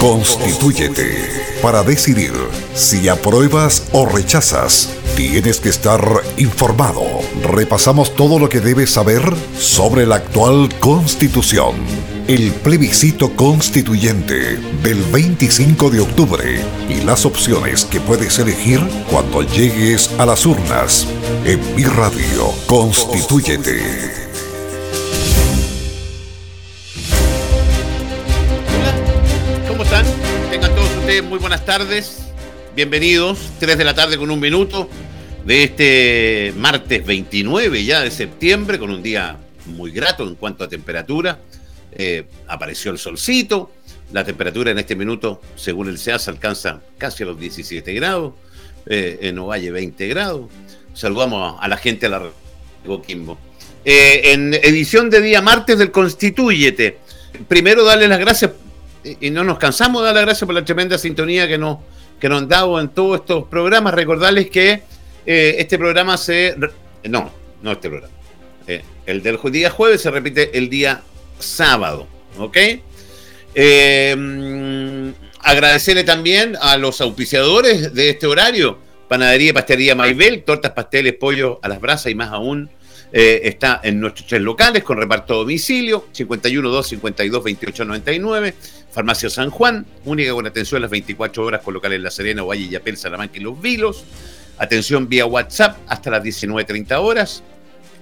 [0.00, 2.32] Constitúyete para decidir
[2.74, 4.90] si apruebas o rechazas.
[5.16, 6.00] Tienes que estar
[6.36, 7.02] informado.
[7.42, 9.22] Repasamos todo lo que debes saber
[9.58, 11.74] sobre la actual constitución.
[12.28, 18.80] El plebiscito constituyente del 25 de octubre y las opciones que puedes elegir
[19.10, 21.06] cuando llegues a las urnas.
[21.44, 22.52] En mi radio,
[31.22, 32.26] Muy buenas tardes.
[32.74, 34.86] Bienvenidos, 3 de la tarde con un minuto
[35.46, 40.68] de este martes 29 ya de septiembre, con un día muy grato en cuanto a
[40.68, 41.38] temperatura.
[41.92, 43.72] Eh, apareció el solcito,
[44.12, 48.34] la temperatura en este minuto, según el SEAS, alcanza casi a los 17 grados,
[48.84, 50.50] eh, en Ovalle 20 grados.
[50.92, 52.22] Saludamos a la gente a la
[52.84, 53.38] Coquimbo.
[53.86, 56.98] Eh, en edición de día martes del Constitúyete,
[57.48, 58.50] primero darle las gracias
[59.20, 61.78] y no nos cansamos de dar las gracias por la tremenda sintonía que nos,
[62.18, 63.94] que nos han dado en todos estos programas.
[63.94, 64.82] Recordarles que
[65.24, 66.56] eh, este programa se...
[67.04, 67.30] No,
[67.62, 68.14] no este programa.
[68.66, 71.02] Eh, el del día jueves se repite el día
[71.38, 72.06] sábado.
[72.38, 72.56] ¿Ok?
[73.54, 78.78] Eh, agradecerle también a los auspiciadores de este horario.
[79.08, 82.70] Panadería y Pastelería Maibel, tortas, pasteles, pollo a las brasas y más aún.
[83.12, 88.54] está en nuestros tres locales con reparto a domicilio, 51 2 52 28 99.
[88.96, 92.42] Farmacia San Juan, única con atención a las 24 horas con locales en La Serena,
[92.42, 94.04] Valle, Yapel, Salamanca y Los Vilos.
[94.56, 97.42] Atención vía WhatsApp hasta las 19.30 horas,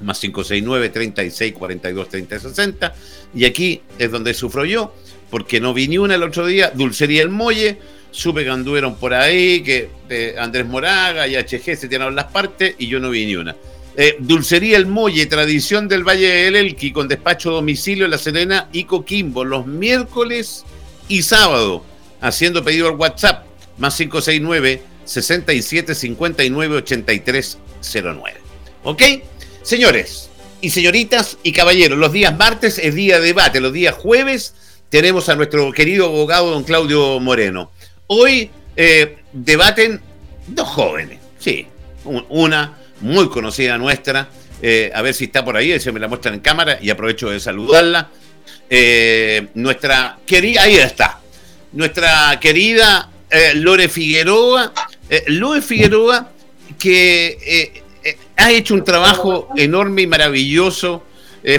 [0.03, 2.95] más 569 36 42 30 60.
[3.35, 4.95] Y aquí es donde sufro yo,
[5.31, 6.71] porque no vi ni una el otro día.
[6.73, 7.77] Dulcería El Molle,
[8.13, 12.77] supe que anduvieron por ahí, que eh, Andrés Moraga y HG se tiraron las partes
[12.79, 13.57] y yo no vi ni una.
[13.97, 18.69] Eh, Dulcería El Molle, tradición del Valle del Elqui, con despacho domicilio en La Serena
[18.71, 20.65] y Coquimbo, los miércoles
[21.09, 21.85] y sábado,
[22.21, 23.47] haciendo pedido al WhatsApp
[23.79, 28.41] más 569 67 59 83 09.
[28.85, 29.03] ¿Ok?
[29.63, 34.55] Señores y señoritas y caballeros, los días martes es día de debate, los días jueves
[34.89, 37.71] tenemos a nuestro querido abogado don Claudio Moreno.
[38.07, 40.01] Hoy eh, debaten
[40.47, 41.67] dos jóvenes, sí,
[42.29, 44.29] una muy conocida nuestra,
[44.63, 47.29] eh, a ver si está por ahí, se me la muestran en cámara y aprovecho
[47.29, 48.11] de saludarla.
[48.71, 51.21] Eh, nuestra querida, ahí está,
[51.73, 54.73] nuestra querida eh, Lore Figueroa,
[55.09, 56.31] eh, Lore Figueroa,
[56.79, 57.83] que
[58.37, 61.03] ha hecho un trabajo enorme y maravilloso,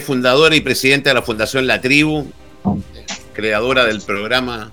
[0.04, 2.32] fundadora y presidenta de la Fundación La Tribu,
[3.34, 4.72] creadora del programa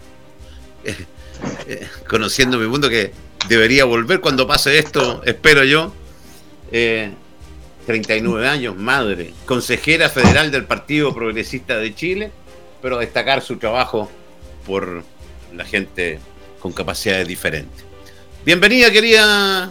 [2.08, 3.12] Conociendo mi Mundo, que
[3.48, 5.94] debería volver cuando pase esto, espero yo.
[7.86, 12.30] 39 años, madre, consejera federal del Partido Progresista de Chile,
[12.80, 14.08] pero destacar su trabajo
[14.66, 15.02] por
[15.54, 16.20] la gente
[16.60, 17.84] con capacidades diferentes.
[18.44, 19.70] Bienvenida, querida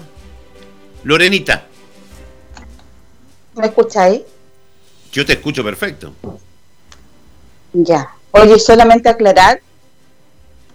[1.03, 1.66] Lorenita.
[3.55, 4.22] ¿Me escucháis?
[5.11, 6.13] Yo te escucho perfecto.
[7.73, 8.16] Ya.
[8.31, 9.61] Oye, solamente aclarar,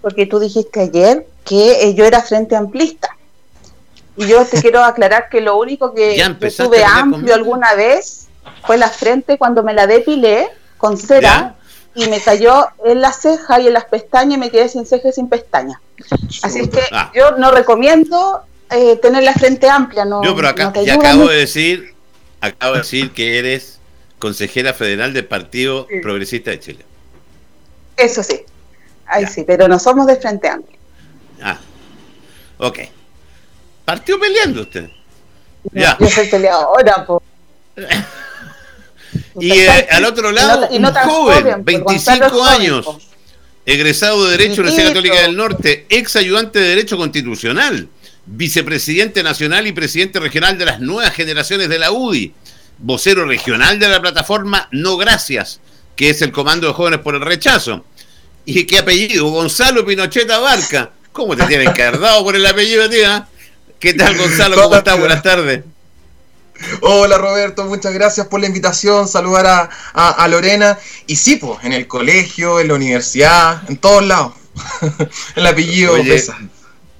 [0.02, 3.15] porque tú dijiste ayer que yo era frente amplista.
[4.16, 6.16] Y yo te quiero aclarar que lo único que
[6.56, 8.28] tuve amplio alguna vez
[8.66, 11.54] fue la frente cuando me la depilé con cera
[11.94, 15.08] y me cayó en la ceja y en las pestañas y me quedé sin ceja
[15.08, 15.78] y sin pestañas.
[16.42, 17.10] Así es que ah.
[17.14, 20.04] yo no recomiendo eh, tener la frente amplia.
[20.04, 21.94] No, yo, pero acá, ya acabo de decir,
[22.40, 23.78] acabo de decir que eres
[24.18, 26.84] consejera federal del Partido Progresista de Chile.
[27.96, 28.42] Eso sí,
[29.06, 30.78] ahí sí, pero no somos de frente amplia.
[31.42, 31.58] Ah,
[32.58, 32.78] ok.
[33.86, 34.90] Partió peleando usted.
[35.72, 35.96] Ya.
[35.98, 37.22] Yo soy peleadora, po.
[39.40, 42.86] y eh, al otro lado, un joven, 25 años,
[43.64, 47.88] egresado de Derecho de la Universidad Católica del Norte, ex ayudante de Derecho Constitucional,
[48.26, 52.34] vicepresidente nacional y presidente regional de las nuevas generaciones de la UDI,
[52.78, 55.60] vocero regional de la plataforma No Gracias,
[55.94, 57.84] que es el Comando de Jóvenes por el Rechazo.
[58.44, 59.28] ¿Y qué apellido?
[59.28, 60.90] Gonzalo Pinochet Abarca.
[61.12, 61.88] ¿Cómo te tienen que
[62.22, 63.28] por el apellido, tía?
[63.78, 64.56] ¿Qué tal, Gonzalo?
[64.56, 64.98] ¿Cómo estás?
[64.98, 65.62] Buenas tardes.
[66.80, 70.78] Hola Roberto, muchas gracias por la invitación, saludar a, Lorena.
[71.06, 74.32] Y sí, pues, en el colegio, en la universidad, en todos lados.
[75.36, 76.38] el apellido pesa.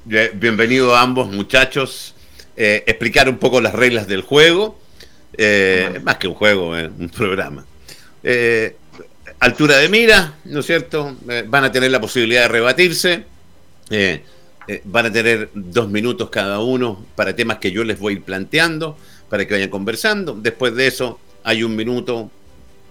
[0.05, 2.15] Bienvenido a ambos muchachos.
[2.55, 4.79] Eh, explicar un poco las reglas del juego.
[5.39, 7.65] Eh, más que un juego, eh, un programa.
[9.41, 11.17] altura de mira, ¿no es cierto?
[11.47, 13.25] van a tener la posibilidad de rebatirse.
[14.69, 18.99] Eh, van a tener dos minutos cada uno para temas que yo les voy planteando,
[19.29, 20.35] para que vayan conversando.
[20.35, 22.31] Después de eso hay un minuto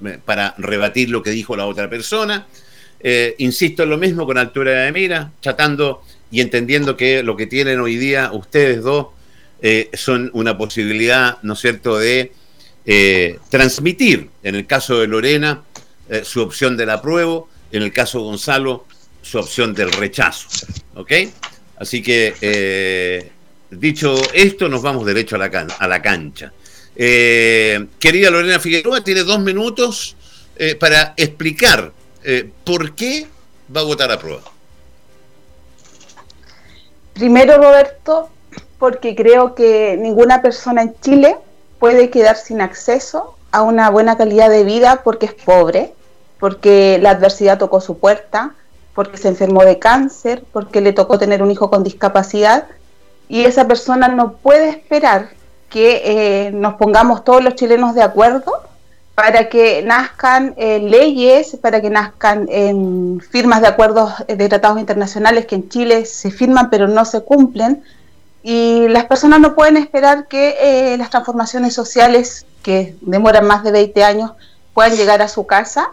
[0.06, 2.48] eh, para rebatir lo que dijo la otra persona.
[3.02, 6.02] eh, insisto en lo mismo con altura de mira, tratando
[6.32, 9.08] y entendiendo que lo que tienen hoy día ustedes dos
[9.94, 12.32] son una posibilidad, ¿no es cierto?, de
[13.50, 15.64] transmitir, en el caso de Lorena,
[16.24, 18.86] su opción del apruebo, en el caso de Gonzalo,
[19.24, 20.48] su opción del rechazo.
[20.94, 21.12] ¿Ok?
[21.78, 23.32] Así que,
[23.70, 26.54] dicho esto, nos vamos derecho a la, a la cancha.
[26.96, 30.16] querida Lorena Figueroa, tiene dos minutos
[30.80, 31.92] para explicar
[32.28, 33.28] eh, ¿por qué
[33.74, 34.42] va a votar a prueba?
[37.14, 38.30] Primero, Roberto,
[38.80, 41.38] porque creo que ninguna persona en Chile
[41.78, 45.94] puede quedar sin acceso a una buena calidad de vida porque es pobre,
[46.40, 48.56] porque la adversidad tocó su puerta,
[48.96, 52.66] porque se enfermó de cáncer, porque le tocó tener un hijo con discapacidad
[53.28, 55.30] y esa persona no puede esperar
[55.70, 58.54] que eh, nos pongamos todos los chilenos de acuerdo
[59.14, 65.46] para que nazcan eh, leyes, para que nazcan em, firmas de acuerdos de tratados internacionales
[65.46, 67.84] que en Chile se firman pero no se cumplen.
[68.44, 73.72] Y las personas no pueden esperar que eh, las transformaciones sociales, que demoran más de
[73.72, 74.32] 20 años,
[74.74, 75.90] puedan llegar a su casa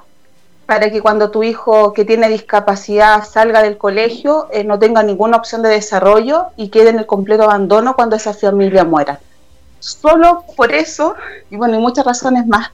[0.73, 5.37] para que cuando tu hijo que tiene discapacidad salga del colegio eh, no tenga ninguna
[5.37, 9.21] opción de desarrollo y quede en el completo abandono cuando esa familia muera.
[9.81, 11.15] Solo por eso,
[11.51, 12.71] y bueno, y muchas razones más,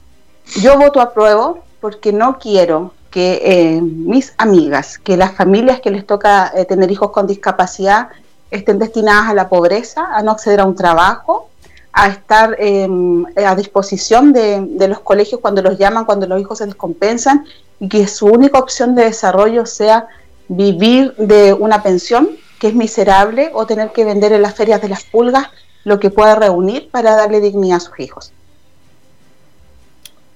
[0.61, 5.91] yo voto a prueba porque no quiero que eh, mis amigas, que las familias que
[5.91, 8.07] les toca eh, tener hijos con discapacidad
[8.49, 11.49] estén destinadas a la pobreza, a no acceder a un trabajo,
[11.91, 16.59] a estar em, a disposición de, de, los colegios cuando los llaman, cuando los hijos
[16.59, 17.45] se les compensan
[17.79, 20.07] y que su única opción de desarrollo sea
[20.47, 22.29] vivir de una pensión
[22.59, 25.47] que es miserable o tener que vender en las ferias de las pulgas
[25.85, 28.33] lo que pueda reunir para darle dignidad a sus hijos.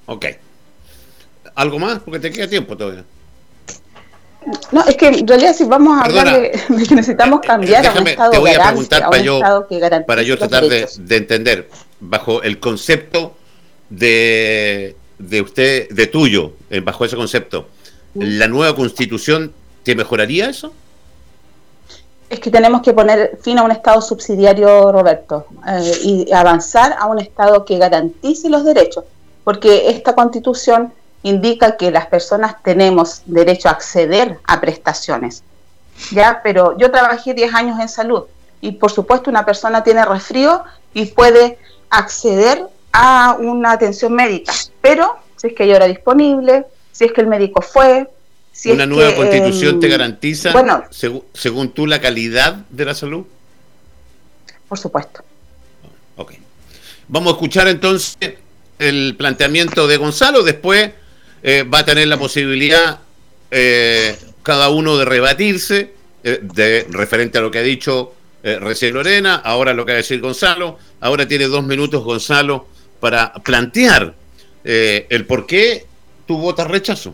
[0.06, 0.26] Ok.
[1.56, 2.00] ¿Algo más?
[2.00, 3.04] Porque te queda tiempo todavía.
[4.72, 6.52] No, es que en realidad si vamos a hablar de,
[6.88, 9.40] que necesitamos eh, cambiar a un estado te voy a preguntar para yo,
[10.06, 11.70] para yo tratar de, entender,
[12.00, 13.36] bajo el concepto
[13.90, 14.96] de,
[15.30, 17.68] de usted, de tuyo, eh, bajo ese concepto,
[18.16, 19.54] ¿la nueva constitución
[19.84, 20.74] te mejoraría eso?
[22.30, 27.06] Es que tenemos que poner fin a un Estado subsidiario, Roberto, eh, y avanzar a
[27.08, 29.04] un Estado que garantice los derechos
[29.44, 35.44] porque esta constitución indica que las personas tenemos derecho a acceder a prestaciones.
[36.12, 36.42] ¿ya?
[36.44, 38.24] Pero yo trabajé 10 años en salud
[38.62, 41.58] y por supuesto una persona tiene resfrío y puede
[41.90, 47.22] acceder a una atención médica, pero si es que hay hora disponible, si es que
[47.22, 48.08] el médico fue,
[48.52, 50.84] si ¿Una nueva constitución te em, garantiza, bueno,
[51.34, 53.26] según tú, la calidad de la salud?
[54.70, 55.24] Por supuesto.
[56.16, 56.34] Ok.
[57.08, 58.16] Vamos a escuchar entonces
[58.78, 60.92] el planteamiento de Gonzalo, después
[61.42, 63.00] eh, va a tener la posibilidad
[63.50, 65.94] eh, cada uno de rebatirse
[66.24, 68.14] eh, de referente a lo que ha dicho
[68.44, 72.68] recién Lorena, ahora lo que va a decir Gonzalo, ahora tiene dos minutos Gonzalo
[73.04, 74.16] para plantear
[74.64, 75.86] el por qué
[76.26, 77.14] tú votas rechazo.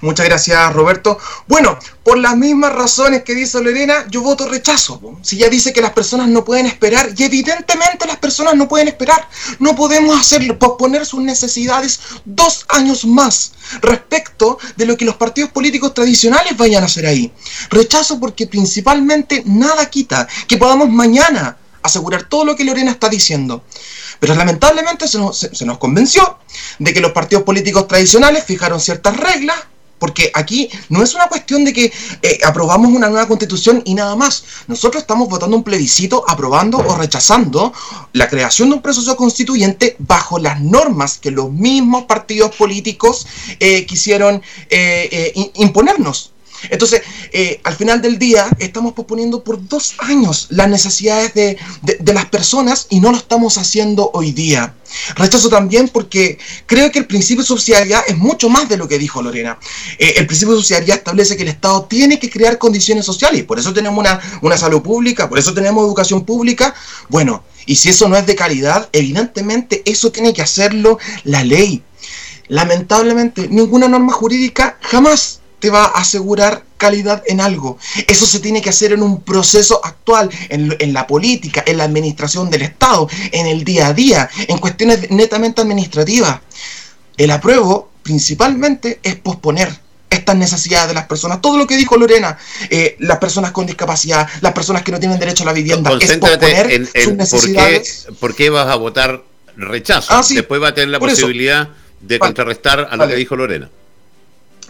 [0.00, 1.18] Muchas gracias, Roberto.
[1.48, 5.18] Bueno, por las mismas razones que dice Lorena, yo voto rechazo.
[5.22, 8.86] Si ya dice que las personas no pueden esperar, y evidentemente las personas no pueden
[8.86, 9.28] esperar,
[9.58, 15.50] no podemos hacerlo, posponer sus necesidades dos años más respecto de lo que los partidos
[15.50, 17.32] políticos tradicionales vayan a hacer ahí.
[17.70, 23.64] Rechazo porque principalmente nada quita que podamos mañana asegurar todo lo que Lorena está diciendo.
[24.20, 26.38] Pero lamentablemente se nos, se nos, convenció
[26.78, 29.56] de que los partidos políticos tradicionales fijaron ciertas reglas
[30.04, 31.90] porque aquí no es una cuestión de que
[32.20, 34.44] eh, aprobamos una nueva constitución y nada más.
[34.66, 37.72] Nosotros estamos votando un plebiscito aprobando o rechazando
[38.12, 43.26] la creación de un proceso constituyente bajo las normas que los mismos partidos políticos
[43.60, 46.33] eh, quisieron eh, imponernos.
[46.70, 47.02] Entonces,
[47.32, 51.58] eh, al final del día, estamos posponiendo por dos años las necesidades de,
[52.12, 54.74] las personas y no lo estamos haciendo hoy día.
[55.16, 58.98] Rechazo también porque creo que el principio de subsidiariedad es mucho más de lo que
[58.98, 59.58] dijo Lorena.
[59.98, 63.58] Eh, el principio de subsidiariedad establece que el Estado tiene que crear condiciones sociales por
[63.58, 66.74] eso tenemos una, una salud pública, por eso tenemos educación pública.
[67.08, 71.82] Bueno, y si eso no es de calidad, evidentemente eso tiene que hacerlo la ley.
[72.48, 77.78] Lamentablemente, ninguna norma jurídica jamás te va a asegurar calidad en algo.
[78.06, 82.50] Eso se tiene que hacer en un proceso actual, en, la política, en la administración
[82.50, 86.38] del Estado, en el día a día, en cuestiones netamente administrativas.
[87.16, 89.72] El apruebo principalmente es posponer
[90.10, 91.40] estas necesidades de las personas.
[91.40, 92.36] Todo lo que dijo Lorena,
[92.68, 96.18] eh, las personas con discapacidad, las personas que no tienen derecho a la vivienda, es
[96.18, 98.06] posponer en, sus necesidades.
[98.20, 99.24] Por qué, vas a votar
[99.56, 100.12] rechazo?
[100.12, 101.70] Ah, Después va a tener la posibilidad
[102.02, 103.70] de contrarrestar a lo que dijo Lorena.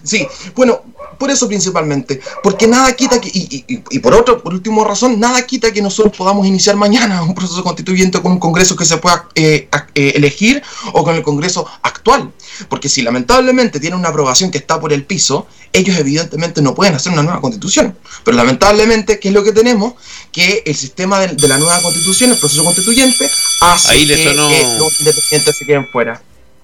[0.04, 0.82] Sí, bueno,
[1.18, 5.72] por eso principalmente, porque nada quita que, y, por otra, por última razón, nada quita
[5.72, 9.68] que nosotros podamos iniciar mañana un proceso constituyente con un Congreso que se pueda eh,
[9.94, 12.30] eh, elegir o con el Congreso actual.
[12.68, 16.94] Porque si lamentablemente tiene una aprobación que está por el piso, ellos evidentemente no pueden
[16.94, 17.96] hacer una nueva constitución.
[18.24, 19.94] Pero lamentablemente, ¿qué es lo que tenemos?
[20.32, 23.30] Que el sistema de, la nueva constitución, el proceso constituyente,
[23.62, 24.34] hace que,
[24.78, 26.20] los independientes se queden fuera.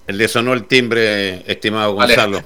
[0.07, 2.43] Le sonó el timbre, estimado Gonzalo.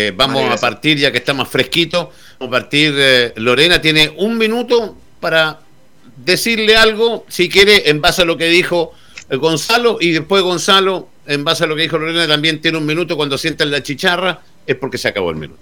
[0.00, 4.14] Eh, vamos a partir, ya que está más fresquito, vamos a partir, eh, Lorena tiene
[4.16, 5.58] un minuto para
[6.24, 8.92] decirle algo, si quiere, en base a lo que dijo
[9.28, 12.86] eh, Gonzalo, y después Gonzalo, en base a lo que dijo Lorena, también tiene un
[12.86, 15.60] minuto cuando sientan la chicharra, es porque se acabó el minuto.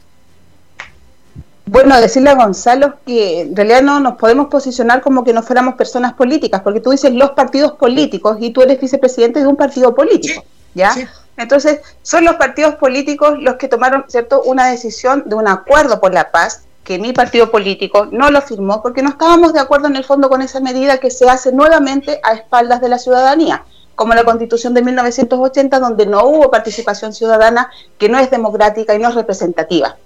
[1.64, 5.76] Bueno, decirle a Gonzalo que en realidad no nos podemos posicionar como que no fuéramos
[5.76, 9.94] personas políticas, porque tú dices los partidos políticos y tú eres vicepresidente de un partido
[9.94, 10.94] político, ¿ya?
[11.36, 16.14] Entonces, son los partidos políticos los que tomaron, ¿cierto?, una decisión de un acuerdo por
[16.14, 19.96] la paz, que mi partido político no lo firmó porque no estábamos de acuerdo en
[19.96, 23.64] el fondo con esa medida que se hace nuevamente a espaldas de la ciudadanía,
[23.96, 29.00] como la Constitución de 1980, donde no hubo participación ciudadana, que no es democrática y
[29.00, 29.96] no es representativa.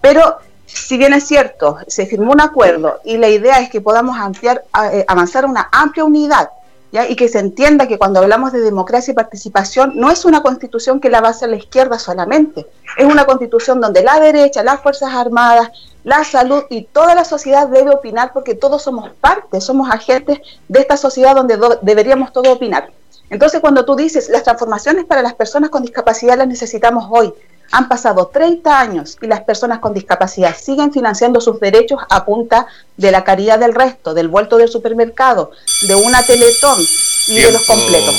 [0.00, 4.16] Pero si bien es cierto, se firmó un acuerdo y la idea es que podamos
[4.18, 6.48] ampliar, eh, avanzar una amplia unidad
[6.92, 11.00] y que se entienda que cuando hablamos de democracia y participación no es una constitución
[11.00, 12.66] que la base a la izquierda solamente,
[12.96, 15.70] es una constitución donde la derecha, las Fuerzas Armadas,
[16.02, 20.80] la salud y toda la sociedad debe opinar porque todos somos parte, somos agentes de
[20.80, 22.90] esta sociedad donde deberíamos todos opinar.
[23.28, 27.32] Entonces cuando tú dices las transformaciones para las personas con discapacidad las necesitamos hoy,
[27.70, 32.66] han pasado 30 años y las personas con discapacidad siguen financiando sus derechos a punta
[32.96, 36.84] de la caridad del resto, del vuelto del supermercado, de una teletón
[37.28, 38.14] y de los completos.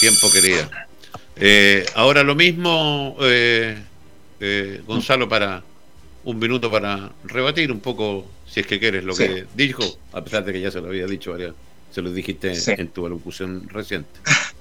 [0.00, 0.68] Tiempo, querida.
[1.36, 3.82] Eh, ahora lo mismo, eh,
[4.40, 5.62] eh, Gonzalo, para
[6.24, 10.44] un minuto para rebatir un poco, si es que quieres, lo que dijo, a pesar
[10.44, 11.34] de que ya se lo había dicho,
[11.90, 14.20] se lo dijiste en tu alocución reciente.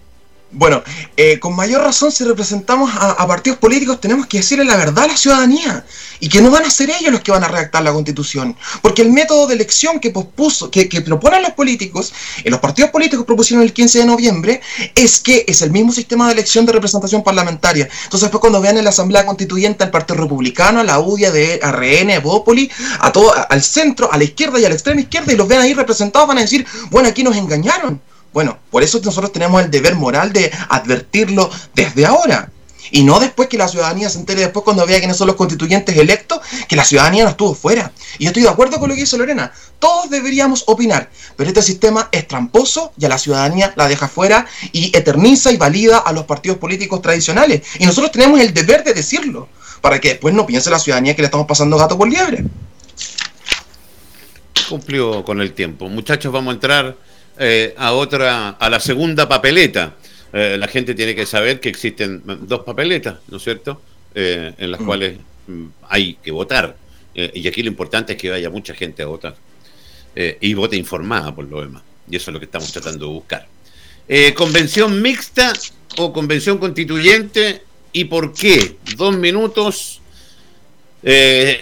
[0.52, 0.82] Bueno,
[1.16, 5.08] eh, con mayor razón si representamos a, partidos políticos tenemos que decirle la verdad a
[5.10, 5.86] la ciudadanía
[6.20, 9.04] y que no van a ser ellos los que van a redactar la constitución, porque
[9.04, 12.12] el método de elección que pospuso, que, proponen los políticos,
[12.46, 14.62] los partidos políticos propusieron el 15 de noviembre,
[14.96, 17.88] es que es el mismo sistema de elección de representación parlamentaria.
[18.06, 21.60] Entonces después cuando vean en la Asamblea Constituyente al Partido Republicano, a la UDIA de
[21.62, 25.36] RN, Bópoli, a todo, al centro, a la izquierda y a la extrema izquierda, y
[25.36, 28.02] los vean ahí representados, van a decir, bueno, aquí nos engañaron
[28.34, 32.52] bueno, por eso nosotros tenemos el deber moral de advertirlo desde ahora.
[32.92, 35.96] Y no después que la ciudadanía se entere después cuando vea quiénes son los constituyentes
[35.98, 37.92] electos, que la ciudadanía no estuvo fuera.
[38.18, 39.52] Y yo estoy de acuerdo con lo que dice Lorena.
[39.80, 44.46] Todos deberíamos opinar, pero este sistema es tramposo y a la ciudadanía la deja fuera
[44.72, 47.62] y eterniza y valida a los partidos políticos tradicionales.
[47.80, 49.50] Y nosotros tenemos el deber de decirlo,
[49.82, 52.44] para que después no piense la ciudadanía que le estamos pasando gato por liebre.
[54.68, 55.90] Cumplió con el tiempo.
[55.90, 56.96] Muchachos, vamos a entrar
[57.42, 59.96] eh, a otra, a la segunda papeleta.
[60.34, 63.82] Eh, la gente tiene que saber que existen dos papeletas, ¿no es cierto?
[64.14, 64.86] Eh, en las mm.
[64.86, 65.18] cuales
[65.48, 66.76] mm, hay que votar.
[67.16, 69.36] y aquí lo importante es que vaya mucha gente a votar.
[70.16, 71.82] y vote informada por lo demás.
[72.10, 73.48] Y eso es lo que estamos tratando de buscar.
[74.36, 75.54] convención mixta
[75.98, 78.76] o convención constituyente y por qué.
[78.98, 80.02] Dos minutos.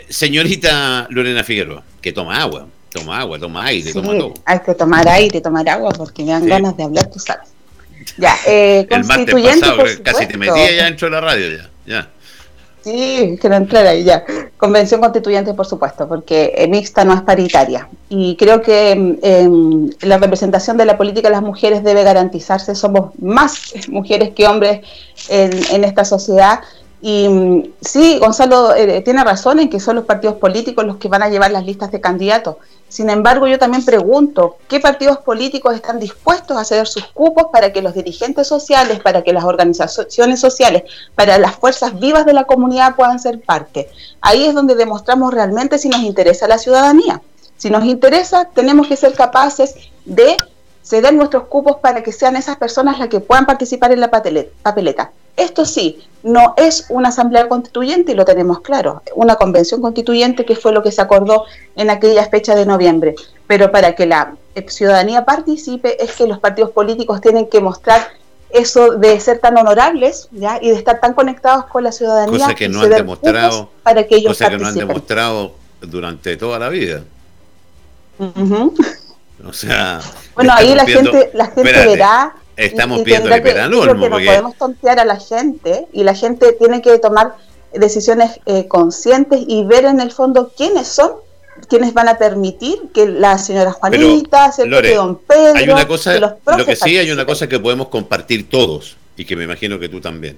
[0.09, 2.67] señorita Lorena Figueroa, que toma agua.
[2.99, 4.33] Toma agua, toma aire, toma todo.
[4.45, 7.49] Hay que tomar aire, tomar agua, porque me dan ganas de hablar, tú sabes.
[8.17, 9.59] Ya, eh, constituyente.
[9.59, 11.69] pasado, casi te metía ya dentro de la radio, ya.
[11.85, 12.09] ya.
[12.83, 14.23] Sí, que no entrara ahí ya.
[14.55, 17.89] Convención constituyente, por supuesto, porque eh, mixta no es paritaria.
[18.07, 22.75] Y creo que em, em, la representación de la política de las mujeres debe garantizarse.
[22.75, 24.87] Somos más mujeres que hombres
[25.27, 26.61] en, en esta sociedad
[27.01, 31.07] y mm, sí, Gonzalo eh, tiene razón en que son los partidos políticos los que
[31.07, 32.57] van a llevar las listas de candidatos.
[32.89, 37.73] Sin embargo, yo también pregunto, ¿qué partidos políticos están dispuestos a ceder sus cupos para
[37.73, 42.45] que los dirigentes sociales, para que las organizaciones sociales, para las fuerzas vivas de la
[42.45, 43.89] comunidad puedan ser parte?
[44.21, 47.21] Ahí es donde demostramos realmente si nos interesa la ciudadanía.
[47.57, 49.75] Si nos interesa, tenemos que ser capaces
[50.05, 50.37] de
[50.81, 55.11] ceder nuestros cupos para que sean esas personas las que puedan participar en la papeleta.
[55.37, 60.55] Esto sí, no es una asamblea constituyente y lo tenemos claro, una convención constituyente que
[60.55, 63.15] fue lo que se acordó en aquella fecha de noviembre.
[63.45, 64.35] Pero para que la
[64.67, 68.09] ciudadanía participe es que los partidos políticos tienen que mostrar
[68.49, 70.57] eso de ser tan honorables ¿ya?
[70.61, 72.39] y de estar tan conectados con la ciudadanía.
[72.39, 76.57] Cosa que no han demostrado, para que ellos cosa que no han demostrado durante toda
[76.57, 77.03] la vida.
[79.47, 80.01] O sea,
[80.33, 83.81] bueno, ahí la gente, la gente verá Estamos viendo el verano.
[83.81, 87.35] Que no podemos tontear a la gente y la gente tiene que tomar
[87.73, 91.11] decisiones eh, conscientes y ver en el fondo quiénes son
[91.67, 96.65] quienes van a permitir que la señora Juanita, Lore, don Pedro, hay una cosa, lo
[96.65, 99.99] que sí hay una cosa que podemos compartir todos y que me imagino que tú
[99.99, 100.37] también,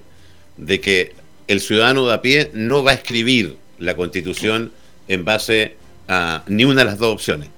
[0.56, 1.14] de que
[1.46, 4.72] el ciudadano de a pie no va a escribir la Constitución
[5.08, 5.76] en base
[6.08, 7.48] a ni una de las dos opciones.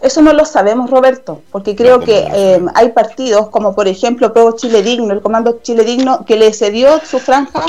[0.00, 4.56] Eso no lo sabemos, Roberto, porque creo que eh, hay partidos como por ejemplo Pueblo
[4.56, 7.66] Chile Digno, el Comando Chile Digno, que le cedió su franja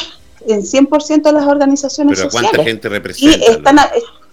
[0.48, 2.51] en 100% a las organizaciones Pero sociales.
[2.51, 3.38] ¿cuánta gente representa?
[3.38, 3.77] Y están,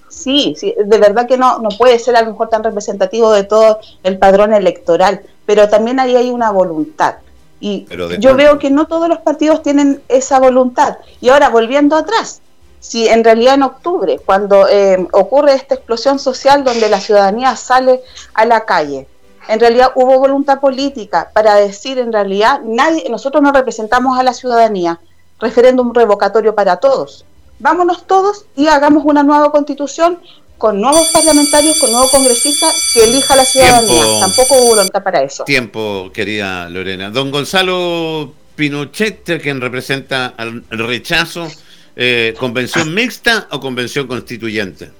[0.09, 3.45] sí, sí, de verdad que no, no puede ser a lo mejor tan representativo de
[3.45, 7.17] todo el padrón electoral, pero también ahí hay una voluntad.
[7.59, 7.87] Y
[8.19, 10.99] yo veo que no todos los partidos tienen esa voluntad.
[11.21, 12.43] Y ahora, volviendo atrás,
[12.81, 18.01] si en realidad en octubre, cuando eh, ocurre esta explosión social donde la ciudadanía sale
[18.35, 19.09] a la calle,
[19.49, 24.33] en realidad hubo voluntad política para decir en realidad nadie, nosotros no representamos a la
[24.33, 25.01] ciudadanía,
[25.39, 27.25] referéndum revocatorio para todos.
[27.59, 30.19] Vámonos todos y hagamos una nueva constitución
[30.59, 34.05] con nuevos parlamentarios, con nuevos congresistas que elija la ciudadanía.
[34.21, 35.45] Tampoco hubo voluntad para eso.
[35.45, 37.11] Tiempo, querida Lorena.
[37.11, 41.49] Don Gonzalo Pinochet, quien representa al rechazo,
[41.97, 44.91] eh, ¿convención mixta o convención constituyente?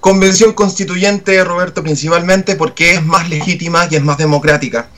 [0.00, 4.88] Convención constituyente, Roberto, principalmente porque es más legítima y es más democrática.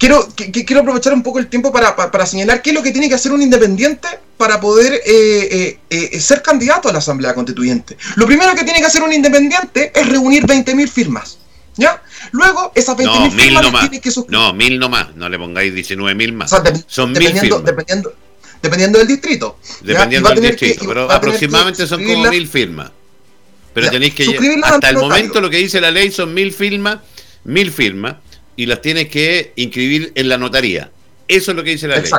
[0.00, 3.16] Quiero, quiero aprovechar un poco el tiempo para, señalar qué es lo que tiene que
[3.16, 4.08] hacer un independiente
[4.38, 7.98] para poder eh, eh, eh, ser candidato a la Asamblea Constituyente.
[8.16, 11.36] Lo primero que tiene que hacer un independiente es reunir 20.000 firmas.
[11.76, 12.02] ¿Ya?
[12.32, 14.40] Luego, esas 20.000 no, firmas no tiene que suscribir.
[14.40, 16.50] No, mil nomás, no le pongáis 19.000 más.
[16.86, 17.64] son mil firmas.
[17.64, 18.14] Dependiendo,
[18.62, 19.58] dependiendo del distrito.
[19.82, 22.90] Dependiendo del distrito, pero aproximadamente son como mil firmas.
[23.72, 26.98] Pero tenéis que hasta el momento lo que dice la ley son mil firmas,
[27.44, 28.16] mil firmas
[28.56, 30.90] y las tienes que inscribir en la notaría.
[31.28, 32.10] Eso es lo que dice la ley.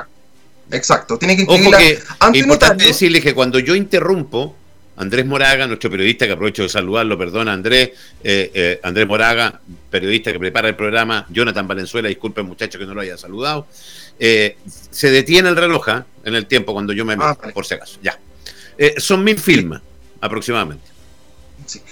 [0.71, 2.01] Exacto, tiene que Ojo que es
[2.33, 4.55] importante decirles que cuando yo interrumpo,
[4.95, 7.89] Andrés Moraga, nuestro periodista, que aprovecho de saludarlo, perdona Andrés,
[8.23, 12.93] eh, eh, Andrés Moraga, periodista que prepara el programa, Jonathan Valenzuela, disculpen muchachos que no
[12.93, 13.67] lo haya saludado,
[14.23, 14.55] eh,
[14.91, 15.87] se detiene el reloj
[16.23, 18.19] en el tiempo cuando yo me meto, ah, por si acaso, ya.
[18.97, 19.81] son mil firmas
[20.21, 20.91] aproximadamente.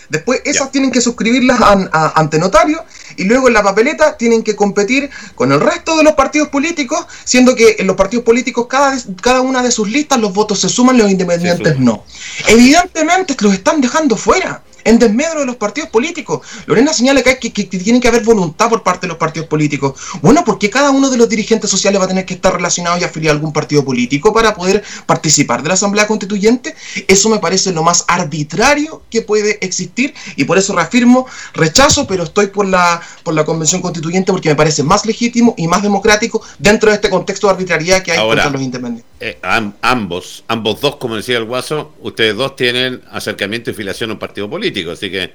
[0.09, 1.59] Después esas tienen que suscribirlas
[1.91, 2.83] ante notario
[3.17, 7.05] y luego en la papeleta tienen que competir con el resto de los partidos políticos,
[7.23, 10.69] siendo que en los partidos políticos cada, cada una de sus listas los votos se
[10.69, 12.03] suman, los independientes no.
[12.47, 16.41] Evidentemente los están dejando fuera en desmedro de los partidos políticos.
[16.65, 19.99] Lorena señala que, que, tiene que haber voluntad por parte de los partidos políticos.
[20.21, 22.97] Bueno, ¿por qué cada uno de los dirigentes sociales va a tener que estar relacionado
[22.97, 26.75] y afiliado a algún partido político para poder participar de la Asamblea Constituyente?
[27.08, 32.23] Eso me parece lo más arbitrario que puede existir y por eso reafirmo rechazo, pero
[32.23, 36.41] estoy por la, por la Convención Constituyente porque me parece más legítimo y más democrático
[36.58, 39.09] dentro de este contexto de arbitrariedad que hay contra los independientes.
[39.21, 39.38] Eh,
[39.82, 44.19] ambos, ambos dos, como decía el Guaso, ustedes dos tienen acercamiento y filiación a un
[44.19, 45.34] partido político así que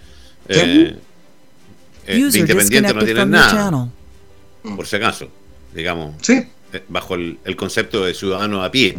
[0.49, 0.97] eh,
[2.07, 3.89] eh, independiente no tienen nada.
[4.63, 5.29] Por si acaso,
[5.75, 6.49] digamos, eh,
[6.89, 8.97] bajo el, concepto de ciudadano a pie.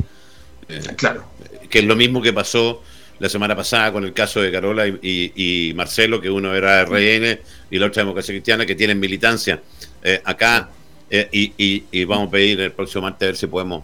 [0.96, 1.26] claro.
[1.70, 2.84] Que es lo mismo que pasó
[3.20, 7.40] la semana pasada con el caso de Carola y, Marcelo, que uno era RN
[7.72, 9.62] y la otra democracia cristiana, que tienen militancia
[10.24, 10.70] acá.
[11.12, 13.84] y, vamos a pedir el próximo martes a ver si podemos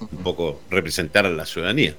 [0.00, 1.94] un poco representar a la ciudadanía.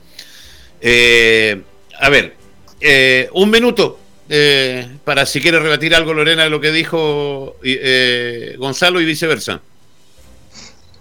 [2.00, 2.38] a ver,
[2.80, 3.98] eh, un minuto
[4.30, 9.62] eh, para si quiere rebatir algo, Lorena, de lo que dijo eh, Gonzalo y viceversa.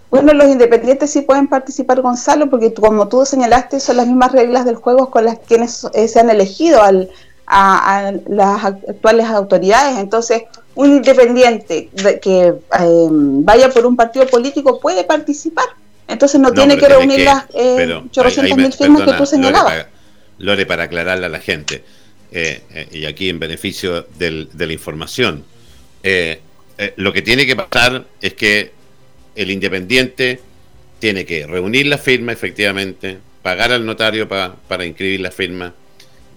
[0.09, 4.65] Bueno, los independientes sí pueden participar, Gonzalo, porque como tú señalaste, son las mismas reglas
[4.65, 7.09] del juego con las que se han elegido al,
[7.45, 9.97] a, las actuales autoridades.
[9.97, 10.43] Entonces,
[10.75, 11.89] un independiente
[12.21, 12.53] que
[13.09, 15.65] vaya por un partido político puede participar.
[16.07, 18.01] Entonces no, tiene que reunir las eh,
[18.55, 19.87] mil firmas que tú señalabas.
[20.39, 21.83] Lore, para aclararle a la gente,
[22.31, 25.43] eh, eh, y aquí en beneficio de la información,
[26.03, 26.41] eh,
[26.95, 28.71] lo que tiene que pasar es que
[29.35, 30.39] el independiente
[30.99, 35.73] tiene que reunir la firma, efectivamente, pagar al notario para inscribir la firma,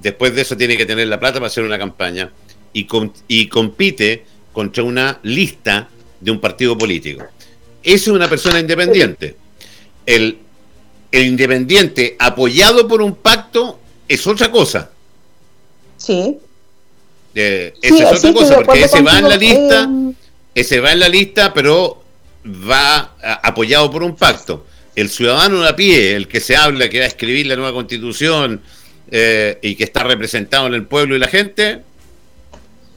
[0.01, 2.31] después de eso tiene que tener la plata para hacer una campaña
[2.73, 2.87] y,
[3.29, 5.89] y compite contra una lista
[6.21, 7.25] de un partido político.
[7.83, 9.37] Eso es una persona independiente.
[10.15, 10.39] El,
[11.13, 14.91] el independiente apoyado por un pacto es otra cosa.
[15.97, 16.39] Sí.
[17.35, 19.89] Eh, esa es otra cosa, porque ese va en la lista,
[20.55, 22.03] ese va en la lista, pero
[22.45, 24.67] va apoyado por un pacto.
[24.97, 27.73] El ciudadano de a pie, el que se habla, que va a escribir la nueva
[27.73, 28.61] constitución
[29.11, 31.83] eh, y que está representado en el pueblo y la gente,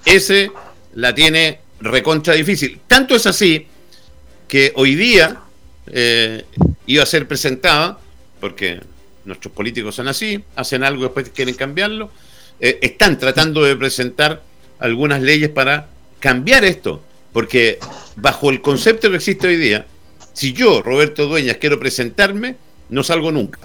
[0.06, 0.52] ese
[0.96, 2.80] la tiene recontra difícil.
[2.88, 3.68] Tanto es así
[4.48, 5.42] que hoy día
[5.88, 6.46] eh,
[6.86, 8.00] iba a ser presentada
[8.40, 8.82] porque
[9.26, 12.10] nuestros políticos son así, hacen algo y después quieren cambiarlo.
[12.60, 14.42] Eh, están tratando de presentar
[14.80, 15.88] algunas leyes para
[16.20, 17.80] cambiar esto, porque
[18.16, 19.86] bajo el concepto que existe hoy día,
[20.34, 22.58] si yo, Roberto Dueñas, quiero presentarme,
[22.90, 23.60] no salgo nunca.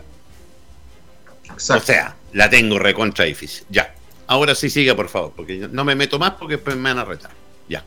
[1.55, 3.65] O sea, la tengo recontra difícil.
[3.69, 3.95] Ya.
[4.27, 7.05] Ahora sí siga, por favor, porque no me meto más porque después me van a
[7.05, 7.31] retar.
[7.69, 7.83] Ya.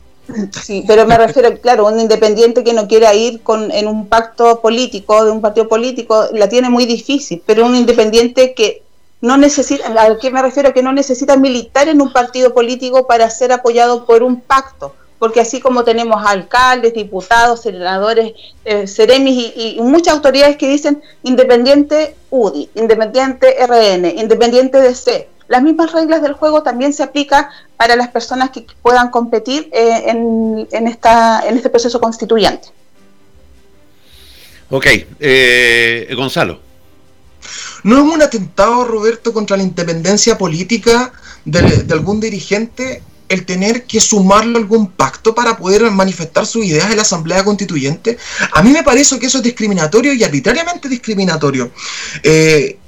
[0.62, 4.60] Sí, pero me refiero, claro, un independiente que no quiera ir con, en un pacto
[4.60, 8.82] político, de un partido político, la tiene muy difícil, pero un independiente que
[9.22, 10.74] no necesita, ¿a qué me refiero?
[10.74, 15.40] Que no necesita militar en un partido político para ser apoyado por un pacto, porque
[15.40, 18.32] así como tenemos alcaldes, diputados, senadores,
[18.64, 25.92] eh, seremis y, muchas autoridades que dicen independiente UDI, independiente RN, independiente DC, las mismas
[25.92, 30.88] reglas del juego también se aplican para las personas que puedan competir eh, en, en,
[30.88, 32.68] esta, en este proceso constituyente.
[34.70, 34.86] Ok,
[35.20, 36.58] eh, Gonzalo.
[37.82, 41.12] ¿No es un atentado, Roberto, contra la independencia política
[41.44, 46.64] de, de algún dirigente el tener que sumarlo a algún pacto para poder manifestar sus
[46.64, 48.16] ideas en la Asamblea Constituyente?
[48.52, 51.72] A mí me parece que eso es discriminatorio y arbitrariamente discriminatorio.
[52.22, 52.78] Eh,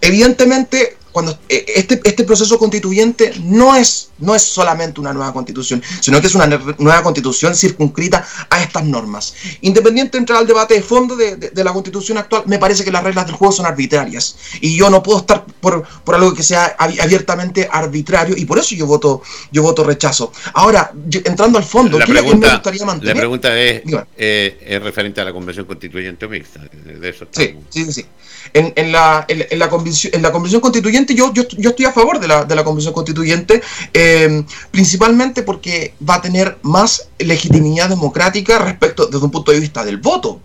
[0.00, 5.80] evidentemente, cuando eh, este, este proceso constituyente no es, no es solamente una nueva constitución,
[6.00, 9.32] sino que es una nueva constitución circunscrita a estas normas.
[9.60, 13.04] Independiente de entrar al debate de fondo de, la constitución actual, me parece que las
[13.04, 14.34] reglas del juego son arbitrarias.
[14.60, 18.74] Y yo no puedo estar por, por algo que sea abiertamente arbitrario, y por eso
[18.74, 19.22] yo voto,
[19.52, 20.32] yo voto rechazo.
[20.54, 23.14] Ahora, entrando al fondo, la pregunta, me gustaría mantener?
[23.14, 23.82] La pregunta es,
[24.16, 26.58] eh, es referente a la convención constituyente mixta.
[26.58, 28.04] De eso sí, sí, sí.
[28.52, 31.92] En, en, la, en, la convención, en la convención constituyente yo, yo, yo estoy a
[31.92, 37.88] favor de la, de la convención constituyente, eh, principalmente porque va a tener más legitimidad
[37.88, 40.40] democrática respecto desde un punto de vista del voto.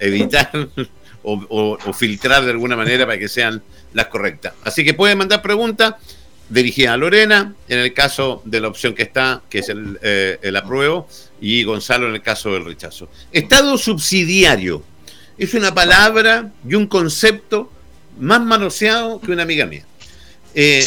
[0.00, 0.50] editar
[1.22, 3.62] o, filtrar de alguna manera para que sean
[3.92, 4.54] las correctas.
[4.64, 5.96] Así que pueden mandar preguntas
[6.48, 10.38] dirigidas a Lorena, en el caso de la opción que está, que es el, eh,
[10.42, 11.08] el apruebo,
[11.40, 13.08] y Gonzalo en el caso del rechazo.
[13.32, 14.84] Estado subsidiario
[15.38, 17.70] es una palabra y un concepto
[18.18, 19.84] más manoseado que una amiga mía.
[20.54, 20.84] Eh,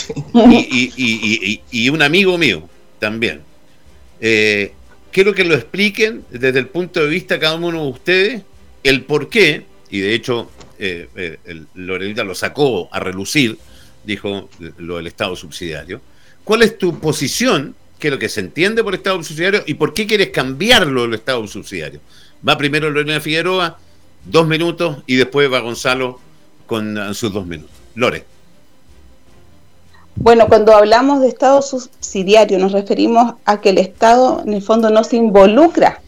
[1.72, 3.42] y, un amigo mío también.
[4.20, 4.74] Eh,
[5.12, 8.42] quiero que lo expliquen desde el punto de vista cada uno de ustedes
[8.84, 11.38] el por qué, y de hecho eh,
[11.76, 13.58] Lorelita lo sacó a relucir,
[14.04, 16.02] dijo lo del Estado subsidiario.
[16.44, 19.94] ¿Cuál es tu posición qué es lo que se entiende por Estado subsidiario y por
[19.94, 22.00] qué quieres cambiarlo el Estado subsidiario.
[22.48, 23.78] Va primero Lorena Figueroa,
[24.26, 26.20] dos minutos, y después va Gonzalo
[26.68, 27.76] con sus dos minutos.
[27.96, 28.26] Lore.
[30.16, 34.90] Bueno, cuando hablamos de Estado subsidiario nos referimos a que el Estado en el fondo
[34.90, 36.02] no se involucra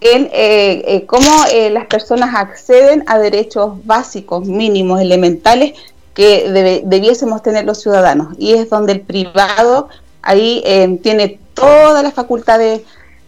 [0.00, 5.72] en eh, eh, cómo eh, las personas acceden a derechos básicos, mínimos, elementales
[6.12, 8.34] que debiésemos tener los ciudadanos.
[8.38, 9.88] Y es donde el privado
[10.22, 12.60] ahí eh, tiene toda la facultad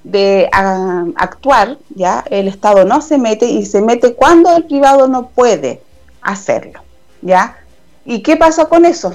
[0.06, 0.48] de,
[1.16, 2.24] actuar, ¿ya?
[2.30, 5.82] El Estado no se mete y se mete cuando el privado no puede
[6.22, 6.80] hacerlo,
[7.22, 7.56] ¿ya?
[8.04, 9.12] ¿Y qué pasa con eso?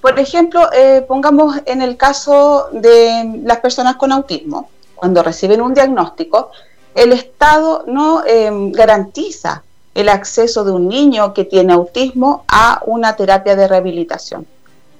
[0.00, 5.74] Por ejemplo, eh, pongamos en el caso de las personas con autismo, cuando reciben un
[5.74, 6.50] diagnóstico,
[6.94, 9.62] el Estado no eh, garantiza
[9.94, 14.46] el acceso de un niño que tiene autismo a una terapia de rehabilitación.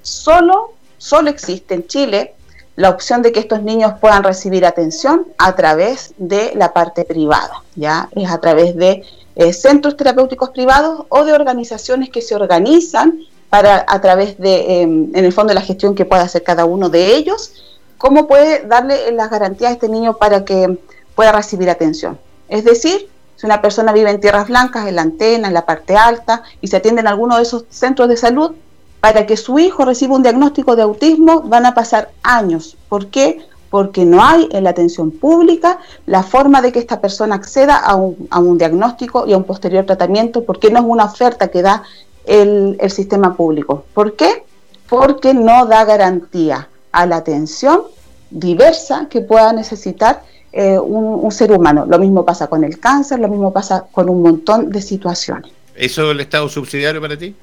[0.02, 2.34] Solo solo existe en Chile
[2.80, 7.62] la opción de que estos niños puedan recibir atención a través de la parte privada,
[7.76, 8.08] ¿ya?
[8.16, 9.02] Es a través de
[9.36, 13.18] eh, centros terapéuticos privados o de organizaciones que se organizan
[13.50, 16.88] para a través de, em, en el fondo, la gestión que pueda hacer cada uno
[16.88, 17.52] de ellos,
[17.98, 20.78] cómo puede darle las garantías a este niño para que
[21.14, 22.18] pueda recibir atención.
[22.48, 25.98] Es decir, si una persona vive en tierras blancas, en la antena, en la parte
[25.98, 28.52] alta, y se atiende en alguno de esos centros de salud,
[29.00, 32.76] para que su hijo reciba un diagnóstico de autismo van a pasar años.
[32.88, 33.40] ¿Por qué?
[33.70, 37.96] Porque no hay en la atención pública la forma de que esta persona acceda a
[37.96, 41.82] un, diagnóstico y a un posterior tratamiento, porque no es una oferta que da
[42.26, 43.84] el, sistema público.
[43.94, 44.44] ¿Por qué?
[44.88, 47.82] Porque no da garantía a la atención
[48.30, 51.86] diversa que pueda necesitar eh, un, ser humano.
[51.88, 55.52] Lo mismo pasa con el cáncer, lo mismo pasa con un montón de situaciones.
[55.76, 57.34] ¿Eso es el Estado subsidiario para ti?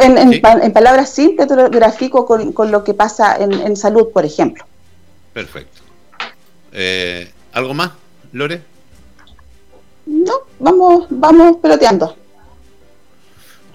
[0.00, 4.64] En, palabras simples, te lo grafico con, lo que pasa en, salud, por ejemplo.
[5.32, 5.82] Perfecto.
[6.72, 7.92] Eh, ¿Algo más,
[8.32, 8.62] Lore?
[10.06, 12.16] No, vamos, vamos peloteando.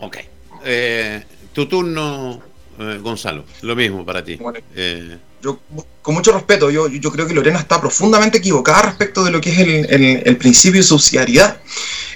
[0.02, 0.18] Ok.
[0.66, 2.42] Eh, tu turno,
[2.80, 3.46] eh, Gonzalo.
[3.62, 4.40] Lo mismo para ti.
[4.76, 5.60] Eh, yo,
[6.02, 9.52] con mucho respeto, yo, yo creo que Lorena está profundamente equivocada respecto de lo que
[9.52, 11.58] es el, principio de subsidiariedad.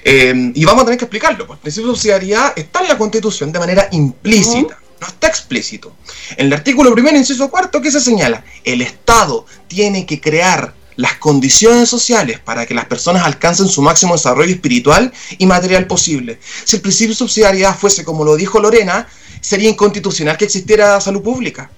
[0.03, 1.45] y vamos a tener que explicarlo.
[1.45, 1.57] Pues.
[1.57, 4.79] El principio de subsidiariedad está en la Constitución de manera implícita.
[4.99, 5.95] No está explícito.
[6.35, 8.43] En el artículo primero, inciso cuarto, ¿qué se señala?
[8.63, 14.15] El Estado tiene que crear las condiciones sociales para que las personas alcancen su máximo
[14.15, 16.39] desarrollo espiritual y material posible.
[16.65, 19.07] Si el principio de subsidiariedad fuese como lo dijo Lorena,
[19.41, 21.69] sería inconstitucional que existiera salud pública.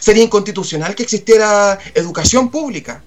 [0.00, 3.02] Sería inconstitucional que existiera educación pública.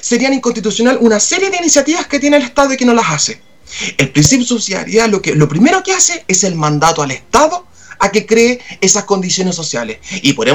[0.00, 3.40] Serían inconstitucional una serie de iniciativas que tiene el Estado y que no las hace.
[3.96, 7.66] El principio de subsidiariedad lo, que, lo primero que hace es el mandato al Estado
[7.98, 9.98] a que cree esas condiciones sociales.
[10.22, 10.48] Y por,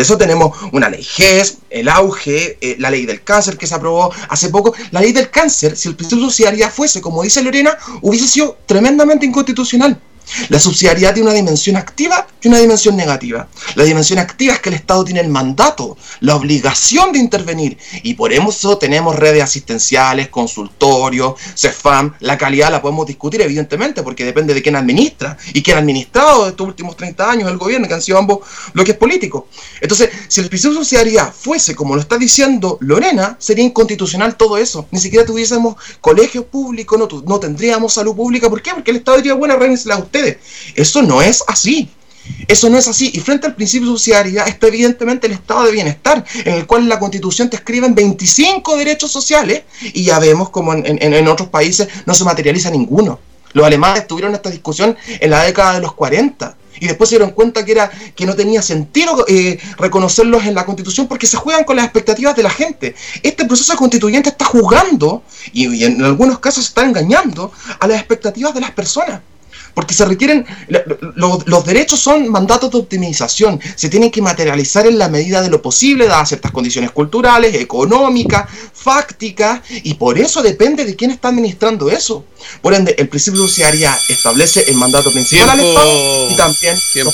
[0.00, 4.12] eso tenemos una ley GES, el auge, eh, la ley del cáncer que se aprobó
[4.28, 4.74] hace poco.
[4.90, 8.58] La ley del cáncer, si el principio de subsidiariedad fuese, como dice Lorena, hubiese sido
[8.66, 10.00] tremendamente inconstitucional.
[10.48, 13.48] La subsidiariedad tiene una dimensión activa y una dimensión negativa.
[13.74, 18.14] La dimensión activa es que el Estado tiene el mandato, la obligación de intervenir y
[18.14, 22.14] por eso tenemos redes asistenciales, consultorios, CEFAM.
[22.20, 26.48] La calidad la podemos discutir evidentemente porque depende de quién administra y quién ha administrado
[26.48, 28.40] estos últimos 30 años el gobierno, que han sido ambos
[28.74, 29.44] bloques políticos.
[29.80, 34.58] Entonces, si el principio de subsidiariedad fuese como lo está diciendo Lorena, sería inconstitucional todo
[34.58, 34.86] eso.
[34.90, 38.48] Ni siquiera tuviésemos colegios públicos, no, no tendríamos salud pública.
[38.48, 38.72] ¿Por qué?
[38.72, 40.15] Porque el Estado diría, bueno, a usted
[40.74, 41.90] eso no es así.
[42.48, 43.10] Eso no es así.
[43.14, 46.88] Y frente al principio de subsidiariedad está evidentemente el estado de bienestar, en el cual
[46.88, 51.88] la constitución te escribe en 25 derechos sociales y ya vemos como en, otros países
[52.04, 53.18] no se materializa ninguno.
[53.52, 57.30] Los alemanes tuvieron esta discusión en la década de los 40 y después se dieron
[57.30, 61.64] cuenta que, era, que no tenía sentido eh, reconocerlos en la constitución porque se juegan
[61.64, 62.94] con las expectativas de la gente.
[63.22, 65.22] Este proceso constituyente está jugando
[65.54, 67.50] y en algunos casos está engañando
[67.80, 69.20] a las expectativas de las personas
[69.76, 70.46] porque se requieren,
[71.16, 75.60] los derechos son mandatos de optimización, se tienen que materializar en la medida de lo
[75.60, 81.90] posible, dadas ciertas condiciones culturales, económicas, fácticas, y por eso depende de quién está administrando
[81.90, 82.24] eso.
[82.62, 87.12] Por ende, el principio de sociedad establece el mandato principal al Estado y también tiempo,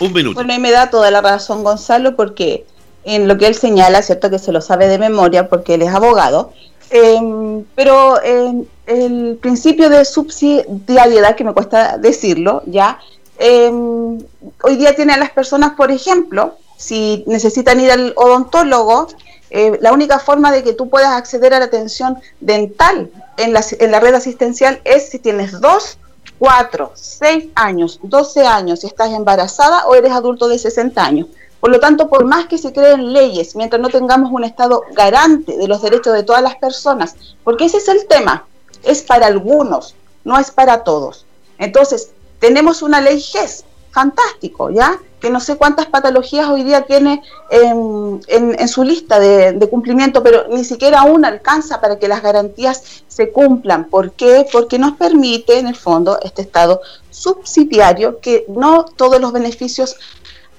[0.00, 0.34] Un minuto.
[0.34, 2.64] Bueno, y me da toda la razón Gonzalo porque
[3.04, 5.94] en lo que él señala, cierto que se lo sabe de memoria porque él es
[5.94, 6.52] abogado,
[6.90, 12.98] em, pero em, el principio de subsidiariedad, que me cuesta decirlo, ya,
[13.38, 14.18] em,
[14.62, 19.08] hoy día tiene a las personas, por ejemplo, si necesitan ir al odontólogo,
[19.50, 23.64] eh, la única forma de que tú puedas acceder a la atención dental en la,
[23.78, 25.98] en la red asistencial es si tienes dos
[26.40, 31.26] 4, 6 años, 12 años si estás embarazada o eres adulto de 60 años.
[31.60, 35.58] Por lo tanto, por más que se creen leyes, mientras no tengamos un Estado garante
[35.58, 38.46] de los derechos de todas las personas, porque ese es el tema,
[38.82, 41.26] es para algunos, no es para todos.
[41.58, 44.98] Entonces, tenemos una ley GES, fantástico, ¿ya?
[45.20, 50.64] Que no sé cuántas patologías hoy día tiene en, su lista de, cumplimiento, pero ni
[50.64, 53.84] siquiera aún alcanza para que las garantías se cumplan.
[53.84, 54.46] ¿Por qué?
[54.50, 59.96] Porque nos permite, en el fondo, este Estado subsidiario que no todos los beneficios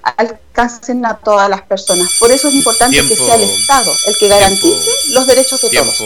[0.04, 2.10] alcancen a todas las personas.
[2.20, 6.04] Por eso es importante que sea el Estado el que garantice los derechos de todos.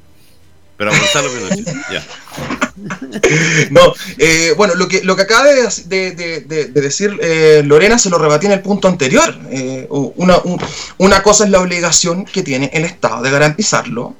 [0.78, 2.06] pero a Gonzalo Pinochet, ya.
[3.72, 8.46] No, eh, bueno, lo que, lo que acaba de, decir eh, Lorena se lo rebatí
[8.46, 9.36] en el punto anterior.
[9.50, 10.38] Eh, una,
[11.00, 14.16] una cosa es la obligación que tiene el Estado de garantizarlo,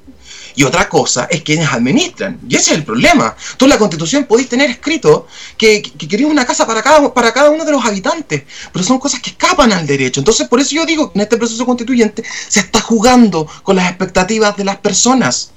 [0.58, 2.40] y otra cosa es quienes administran.
[2.48, 3.36] Y ese es el problema.
[3.56, 7.50] Tú en la constitución podéis tener escrito que, que, una casa para cada, para cada
[7.50, 8.42] uno de los habitantes,
[8.72, 10.18] pero son cosas que escapan al derecho.
[10.20, 13.88] Entonces, por eso yo digo que en este proceso constituyente se está jugando con las
[13.88, 15.52] expectativas de las personas.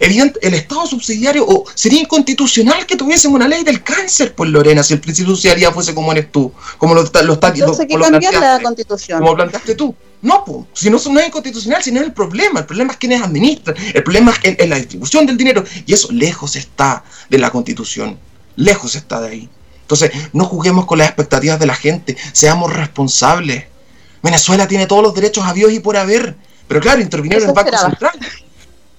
[0.00, 4.82] Evidente, el Estado subsidiario, o sería inconstitucional que tuviésemos una ley del cáncer, por Lorena,
[4.82, 8.34] si el principio de subsidiariedad fuese como eres tú, como lo, está Entonces, ¿qué cambiar
[8.34, 9.20] la constitución?
[9.20, 9.94] Como planteaste tú.
[10.22, 12.60] No, pues, si no, no es inconstitucional, si no es el problema.
[12.60, 13.76] El problema es quienes administran.
[13.92, 15.62] El problema es, la distribución del dinero.
[15.84, 18.18] Y eso lejos está de la constitución.
[18.56, 19.48] Lejos está de ahí.
[19.82, 22.16] Entonces, no juguemos con las expectativas de la gente.
[22.32, 23.64] Seamos responsables.
[24.22, 26.34] Venezuela tiene todos los derechos a Dios y por haber.
[26.68, 28.18] Pero claro, intervinieron en el Banco Central.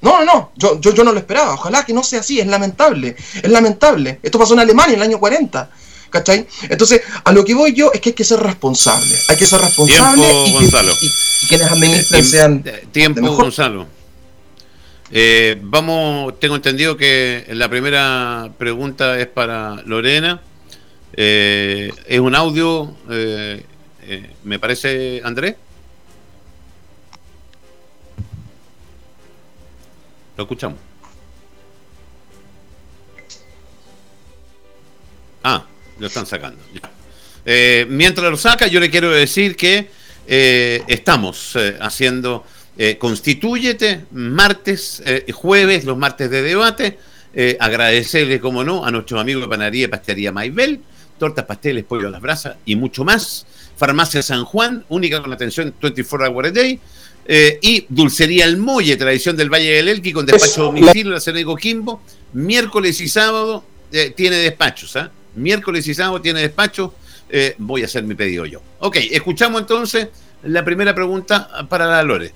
[0.06, 1.56] No, no, no, yo, yo, yo no lo esperaba.
[1.56, 3.16] Ojalá que no sea así, es lamentable.
[3.42, 4.20] Es lamentable.
[4.22, 5.68] Esto pasó en Alemania en el año 40.
[6.12, 6.46] ¿Cachai?
[6.70, 9.18] Entonces, a lo que voy yo es que hay que ser responsable.
[9.28, 10.94] Hay que ser responsable y, Gonzalo.
[11.02, 12.64] y, quienes administran sean.
[12.92, 13.88] Tiempo, Gonzalo.
[15.10, 20.40] Eh, vamos, tengo entendido que la primera pregunta es para Lorena.
[21.14, 23.66] Eh, es un audio, eh,
[24.44, 25.56] me parece, Andrés.
[30.38, 30.80] Lo escuchamos.
[35.44, 35.64] Ah,
[36.00, 36.60] lo están sacando.
[37.46, 39.88] Eh, mientras lo saca, yo le quiero decir que
[40.28, 42.46] eh, estamos eh, haciendo
[43.00, 47.00] Constitúyete martes, jueves, los martes de debate.
[47.58, 50.82] agradecerle, como no, a nuestros amigos de Panadería Pastelería Maibel,
[51.18, 53.48] tortas, pasteles, pollo a las brasas y mucho más.
[53.78, 56.82] Farmacia San Juan, única con atención 24 hours a day.
[57.28, 61.56] Y Dulcería El Molle, tradición del Valle del Elqui, con despacho a domicilio, la Senego
[61.56, 62.02] Quimbo.
[62.34, 63.64] Miércoles y sábado
[64.16, 65.12] tiene despachos, ¿ah?
[65.36, 66.94] miércoles y sábado tiene despacho,
[67.30, 68.62] eh, voy a hacer mi pedido yo.
[68.80, 70.08] Ok, escuchamos entonces
[70.44, 72.32] la primera pregunta para la Lore.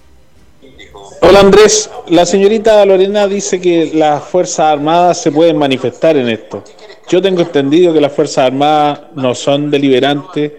[1.21, 6.63] Hola Andrés, la señorita Lorena dice que las Fuerzas Armadas se pueden manifestar en esto.
[7.09, 10.51] Yo tengo entendido que las Fuerzas Armadas no son deliberantes,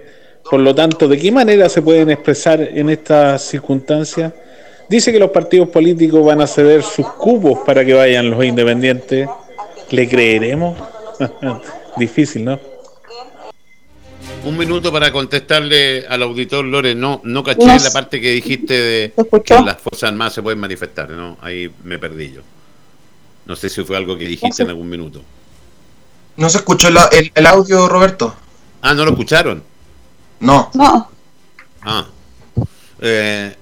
[0.51, 4.33] por lo tanto, ¿de qué manera se pueden expresar en estas circunstancias?
[4.89, 9.29] Dice que los partidos políticos van a ceder sus cupos para que vayan los independientes.
[9.91, 10.77] ¿Le creeremos?
[11.97, 12.59] Difícil, ¿no?
[14.43, 16.97] Un minuto para contestarle al auditor Lore.
[16.97, 19.13] No, no caché la parte que dijiste de
[19.45, 21.11] que las Fuerzas Armadas se pueden manifestar.
[21.11, 21.37] ¿no?
[21.43, 22.41] Ahí me perdí yo.
[23.47, 25.23] No sé si fue algo que dijiste en algún minuto.
[26.37, 28.35] ¿No se escuchó el, audio, Roberto?
[28.83, 29.70] Ah, ¿no lo escucharon?
[30.41, 30.71] No.
[30.75, 31.11] No.
[31.83, 32.07] Ah.
[33.01, 33.57] Eh,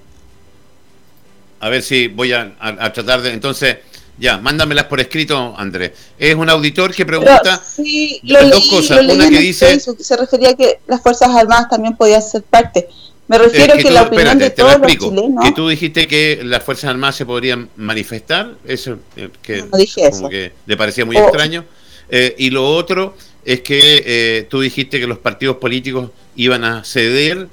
[1.61, 3.33] a ver si voy a, a tratar de.
[3.33, 3.77] Entonces,
[4.19, 5.93] ya, mándamelas por escrito, Andrés.
[6.19, 9.01] Es un auditor que pregunta sí, dos cosas.
[9.01, 9.79] Una que dice.
[9.79, 12.89] se refería a que las Fuerzas Armadas también podían ser parte.
[13.29, 15.45] Me refiero a que, la opinión de todos los chilenos.
[15.45, 18.55] Que tú dijiste que las Fuerzas Armadas se podrían manifestar.
[18.65, 20.29] Eso, eh, que, no dije eso.
[20.29, 21.65] que le parecía muy extraño.
[22.11, 26.85] Eh, y lo otro es que eh, tú dijiste que los partidos políticos iban a
[26.85, 27.49] ceder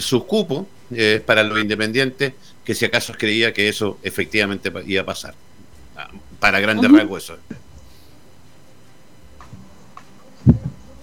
[0.00, 0.66] sus cupos
[1.24, 5.34] para los independientes, que si acaso creía que eso efectivamente iba a pasar.
[6.38, 7.36] Para grandes uh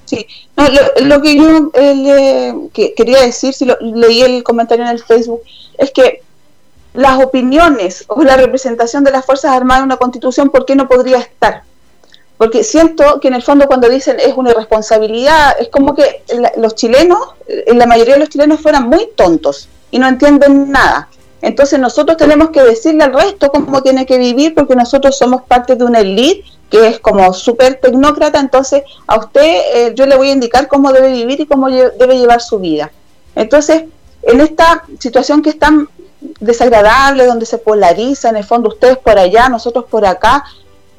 [0.10, 0.26] Sí,
[1.04, 2.54] lo, que yo eh,
[2.98, 5.42] quería decir, si lo, leí el comentario en el Facebook,
[5.78, 6.24] es que
[6.96, 10.88] las opiniones o la representación de las Fuerzas Armadas en una constitución, ¿por qué no
[10.88, 11.62] podría estar?
[12.40, 16.24] Porque siento que en el fondo cuando dicen es una irresponsabilidad, es como que
[16.56, 17.20] los chilenos,
[17.68, 21.10] la mayoría de los chilenos fueran muy tontos y no entienden nada.
[21.42, 25.76] Entonces nosotros tenemos que decirle al resto cómo tiene que vivir porque nosotros somos parte
[25.76, 30.30] de una elite que es como súper tecnócrata, entonces a usted eh, yo le voy
[30.30, 32.90] a indicar cómo debe vivir y cómo debe llevar su vida.
[33.36, 33.84] Entonces,
[34.24, 35.90] en esta situación que es tan
[36.40, 40.46] desagradable, donde se polariza, en el fondo ustedes por allá, nosotros por acá,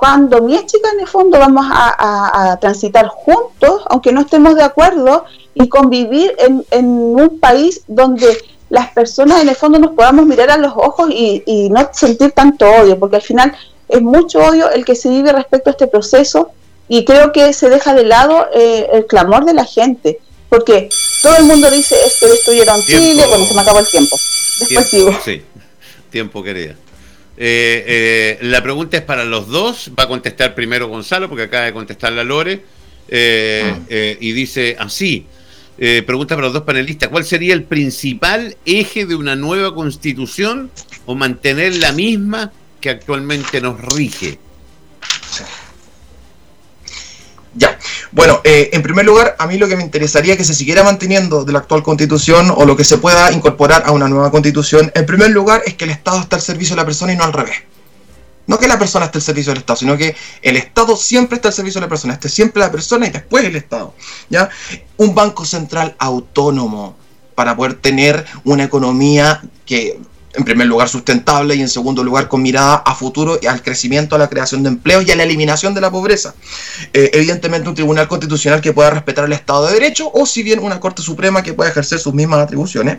[0.01, 5.25] cuando mi chica en el fondo vamos a, transitar juntos, aunque no estemos de acuerdo,
[5.55, 8.39] y convivir en, en un país donde
[8.71, 12.67] las personas en el fondo nos podamos mirar a los ojos y, no sentir tanto
[12.67, 13.55] odio, porque al final
[13.89, 16.51] es mucho odio el que se vive respecto a este proceso
[16.89, 20.89] y creo que se deja de lado eh, el clamor de la gente, porque
[21.23, 24.17] todo el mundo dice es que destruyeron Chile, bueno, se me acabó el tiempo.
[24.61, 25.13] Después sigo.
[25.25, 25.43] Sí,
[26.11, 26.75] tiempo querida.
[27.43, 31.65] Eh, eh, la pregunta es para los dos, va a contestar primero Gonzalo, porque acaba
[31.65, 32.63] de contestar la Lore,
[33.11, 33.79] ah.
[34.21, 35.27] y dice así.
[35.79, 40.71] Eh, pregunta para los dos panelistas, ¿cuál sería el principal eje de una nueva constitución
[41.07, 44.39] o mantener la misma que actualmente nos rige?
[48.45, 51.53] Eh, en primer lugar, a mí lo que me interesaría que se siguiera manteniendo de
[51.53, 55.31] la actual constitución o lo que se pueda incorporar a una nueva constitución, en primer
[55.31, 57.57] lugar es que el Estado está al servicio de la persona y no al revés.
[58.47, 61.49] No que la persona esté al servicio del Estado, sino que el Estado siempre está
[61.49, 63.95] al servicio de la persona, esté siempre la persona y después el Estado.
[64.29, 64.49] ¿ya?
[64.97, 66.97] Un banco central autónomo
[67.37, 70.01] para poder tener una economía que
[70.33, 74.15] en primer lugar sustentable y en segundo lugar con mirada a futuro y al crecimiento,
[74.15, 76.35] a la creación de empleo y a la eliminación de la pobreza.
[76.93, 80.61] Eh, evidentemente un tribunal constitucional que pueda respetar el Estado de Derecho o si bien
[80.61, 82.99] una Corte Suprema que pueda ejercer sus mismas atribuciones,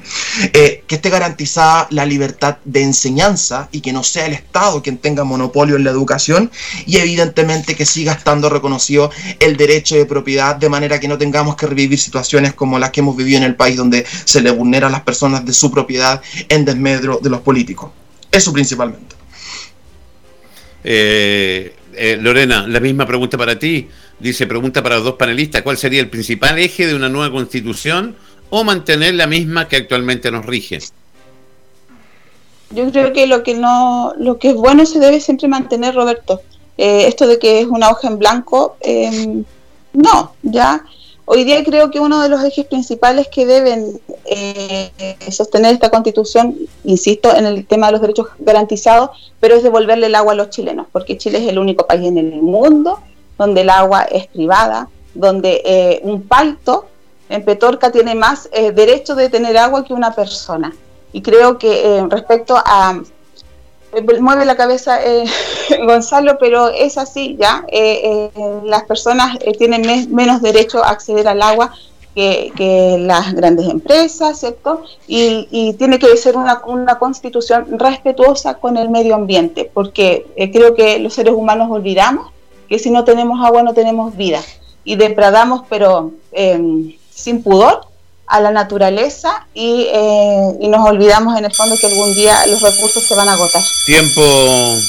[0.53, 4.97] eh, que esté garantizada la libertad de enseñanza y que no sea el Estado quien
[4.97, 6.51] tenga monopolio en la educación
[6.85, 9.09] y evidentemente que siga estando reconocido
[9.39, 12.99] el derecho de propiedad de manera que no tengamos que revivir situaciones como las que
[12.99, 16.21] hemos vivido en el país donde se le vulnera a las personas de su propiedad
[16.49, 17.91] en desmedro de los políticos.
[18.31, 19.15] Eso principalmente.
[20.83, 23.87] Eh, eh, Lorena, la misma pregunta para ti.
[24.19, 28.15] Dice, pregunta para los dos panelistas, ¿cuál sería el principal eje de una nueva constitución
[28.49, 30.79] o mantener la misma que actualmente nos rige?
[32.69, 36.41] Yo creo que lo que no, lo que es bueno se debe siempre mantener, Roberto.
[36.77, 38.77] Eh, esto de que es una hoja en blanco,
[39.93, 40.85] no, ya
[41.33, 44.91] Hoy día creo que uno de los ejes principales que deben eh,
[45.31, 50.15] sostener esta constitución, insisto, en el tema de los derechos garantizados, pero es devolverle el
[50.15, 52.99] agua a los chilenos, porque Chile es el único país en el mundo
[53.37, 56.87] donde el agua es privada, donde eh, un palto
[57.29, 60.75] en Petorca tiene más eh, derecho de tener agua que una persona.
[61.13, 63.03] Y creo que respecto a eh,
[64.19, 65.25] mueve la cabeza eh,
[65.85, 67.65] Gonzalo, pero es así, ¿ya?
[67.71, 68.29] Eh,
[68.63, 71.73] las personas tienen menos derecho a acceder al agua
[72.15, 72.51] que,
[72.99, 74.83] las grandes empresas, ¿cierto?
[75.07, 80.99] Y, tiene que ser una, una, constitución respetuosa con el medio ambiente, porque creo que
[80.99, 82.31] los seres humanos olvidamos
[82.67, 84.39] que si no tenemos agua no tenemos vida
[84.83, 86.11] y depredamos, pero
[87.13, 87.90] sin pudor,
[88.31, 93.03] a la naturaleza eh, y, nos olvidamos en el fondo que algún día los recursos
[93.03, 93.61] se van a agotar.
[93.85, 94.79] Tiempo,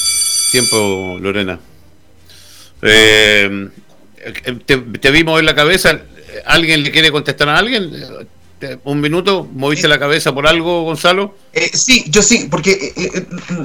[0.52, 1.58] tiempo, Lorena.
[2.82, 3.68] Eh,
[4.64, 5.98] te, te, vi mover la cabeza.
[6.46, 7.92] ¿Alguien le quiere contestar a alguien?
[8.84, 11.34] Un minuto, ¿moviste la cabeza por algo, Gonzalo?
[11.52, 12.94] Eh, sí, yo sí, porque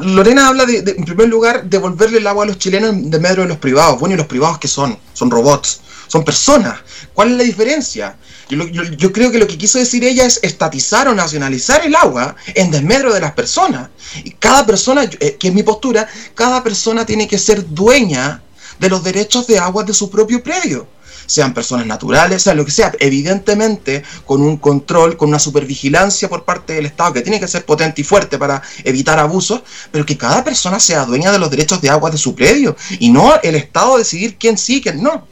[0.01, 3.49] Lorena habla de, en primer lugar, devolverle el agua a los chilenos de medio de
[3.49, 3.99] los privados.
[3.99, 4.97] Bueno, ¿y los privados qué son?
[5.13, 6.79] Son robots, son personas.
[7.13, 8.17] ¿Cuál es la diferencia?
[8.49, 12.71] Yo, creo que lo que quiso decir ella es estatizar o nacionalizar el agua en
[12.71, 13.89] desmedro de las personas.
[14.23, 18.41] Y cada persona, eh, que es mi postura, cada persona tiene que ser dueña
[18.79, 20.87] de los derechos de agua de su propio predio
[21.27, 26.45] sean personas naturales, sea lo que sea, evidentemente con un control, con una supervigilancia por
[26.45, 30.17] parte del Estado que tiene que ser potente y fuerte para evitar abusos, pero que
[30.17, 33.55] cada persona sea dueña de los derechos de agua de su predio y no el
[33.55, 35.27] Estado decidir quién sí y quién no.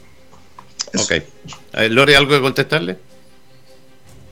[0.98, 1.12] Ok.
[1.90, 2.96] Lore, ¿algo que contestarle?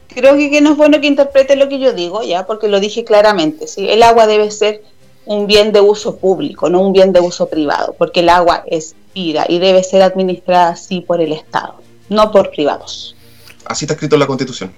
[0.08, 3.04] Creo que, no es bueno que interprete lo que yo digo, ya, porque lo dije
[3.04, 3.66] claramente.
[3.66, 3.88] ¿sí?
[3.88, 4.82] El agua debe ser
[5.26, 8.94] un bien de uso público, no un bien de uso privado, porque el agua es
[9.14, 11.76] vida y debe ser administrada así por el Estado,
[12.08, 13.16] no por privados.
[13.64, 14.72] Así está escrito en la Constitución.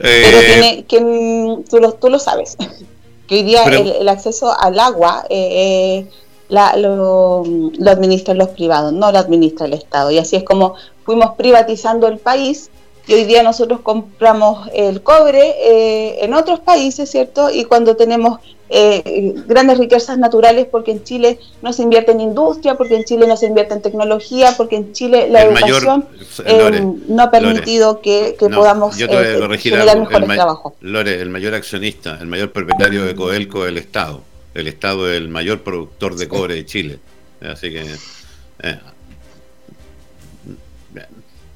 [0.00, 2.56] Pero eh, tiene que mm, tú lo, tú lo sabes,
[3.26, 6.06] que hoy día el, acceso al agua eh,
[6.52, 10.10] eh lo, lo administran los privados, no lo administra el Estado.
[10.10, 10.74] Y así es como
[11.04, 12.70] fuimos privatizando el país
[13.06, 17.50] y hoy día nosotros compramos el cobre eh, en otros países, ¿cierto?
[17.50, 18.38] Y cuando tenemos
[18.68, 23.26] eh, grandes riquezas naturales, porque en Chile no se invierte en industria, porque en Chile
[23.26, 26.06] no se invierte en tecnología, porque en Chile la educación
[26.44, 30.72] eh, no ha permitido que, podamos generar mejores trabajos.
[30.80, 34.20] Lore, el mayor accionista, el mayor propietario de Codelco es el Estado.
[34.54, 36.98] El Estado es el mayor productor de cobre de Chile.
[37.40, 37.84] Así que...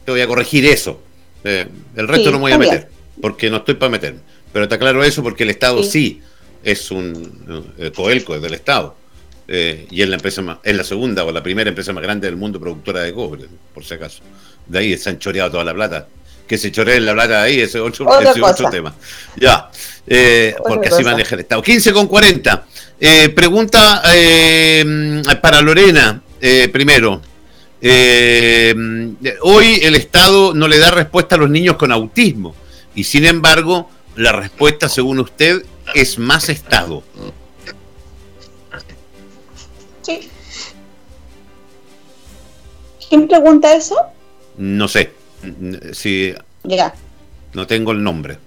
[0.05, 1.03] te voy a corregir eso
[1.47, 2.89] eh, el resto no me voy a meter,
[3.21, 4.19] porque no estoy para meterme.
[4.53, 6.21] Pero está claro eso porque el Estado sí,
[6.65, 8.97] es un eh, Coelco, es del Estado.
[9.47, 12.27] Eh, y es la empresa más, es la segunda o la primera empresa más grande
[12.27, 14.23] del mundo productora de cobre, por si acaso.
[14.67, 16.09] De ahí se han choreado toda la plata.
[16.49, 18.95] Que se choree la plata de ahí, ese es otro, otro tema.
[19.37, 19.71] Ya,
[20.67, 21.63] porque así maneja el Estado.
[21.63, 22.67] 15 con 40.
[23.35, 24.03] Pregunta
[25.41, 26.23] para Lorena,
[26.73, 27.21] primero.
[27.81, 28.75] Eh,
[29.43, 32.55] hoy el Estado no le da respuesta a los niños con autismo
[32.95, 37.03] y sin embargo la respuesta, según usted, es más Estado.
[40.03, 40.29] Sí.
[43.09, 43.97] ¿Quién pregunta eso?
[44.57, 45.13] No sé.
[45.93, 46.35] Si
[46.65, 46.95] ya.
[47.53, 48.39] No tengo el nombre.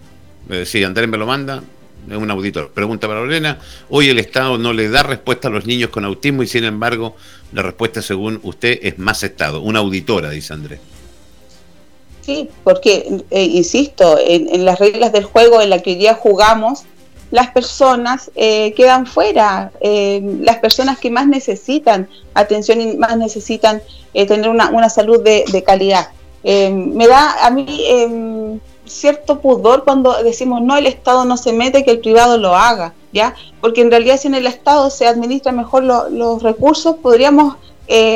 [0.50, 1.64] Eh, si Andrés me lo manda,
[2.10, 2.72] es un auditor.
[2.72, 3.60] Pregunta para Lorena.
[3.89, 7.16] Hoy el Estado no le da respuesta a los niños con autismo y sin embargo
[7.51, 9.62] la respuesta según usted es más Estado.
[9.62, 10.80] Una auditora, dice Andrés.
[12.22, 16.84] Sí, porque, eh, insisto, en, las reglas del juego en la que ya jugamos,
[17.32, 23.82] las personas eh, quedan fuera, eh, las personas que más necesitan atención y más necesitan
[24.14, 26.10] tener una, salud de, de calidad.
[26.43, 27.66] me da a mí
[28.89, 32.93] cierto pudor cuando decimos no, el Estado no se mete, que el privado lo haga,
[33.11, 33.35] ¿ya?
[33.61, 37.55] Porque en realidad si en el Estado se administra mejor los recursos, podríamos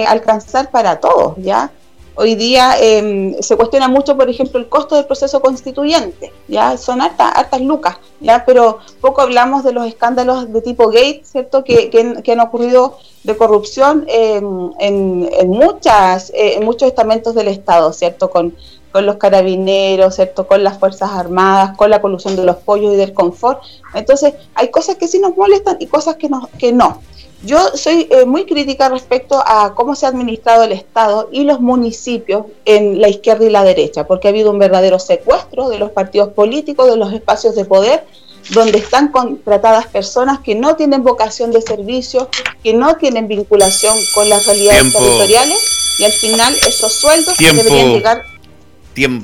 [0.08, 1.72] alcanzar para todos, ¿ya?
[2.16, 7.02] Hoy día em, se cuestiona mucho, por ejemplo, el costo del proceso constituyente, ya son
[7.02, 11.64] hartas, hartas lucas, ya, pero poco hablamos de los escándalos de tipo Gates, ¿cierto?
[11.64, 18.30] Que, que, han ocurrido de corrupción en, muchas, eh, en muchos estamentos del Estado, ¿cierto?
[18.30, 18.56] Con,
[18.94, 20.48] con los carabineros, ¿cierto?
[20.48, 23.62] Con las Fuerzas Armadas, con la colusión de los pollos y del confort.
[23.96, 26.48] Entonces, hay cosas que sí nos molestan y cosas que no.
[26.60, 27.02] Que no.
[27.44, 31.60] Yo soy eh, muy crítica respecto a cómo se ha administrado el Estado y los
[31.60, 35.90] municipios en la izquierda y la derecha, porque ha habido un verdadero secuestro de los
[35.92, 38.06] partidos políticos, de los espacios de poder,
[38.52, 42.30] donde están contratadas personas que no tienen vocación de servicio,
[42.64, 48.33] que no tienen vinculación con las realidades territoriales, y al final esos sueldos deberían llegar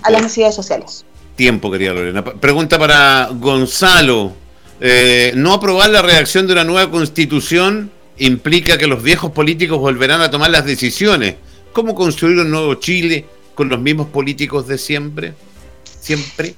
[0.03, 1.05] a las necesidades sociales.
[1.35, 2.23] Tiempo, querida Lorena.
[2.23, 4.33] Pregunta para Gonzalo.
[4.81, 10.21] Eh, ¿No aprobar la redacción de una nueva constitución implica que los viejos políticos volverán
[10.21, 11.35] a tomar las decisiones.
[11.73, 15.33] ¿Cómo construir un nuevo Chile con los mismos políticos de siempre?
[15.83, 16.55] Siempre.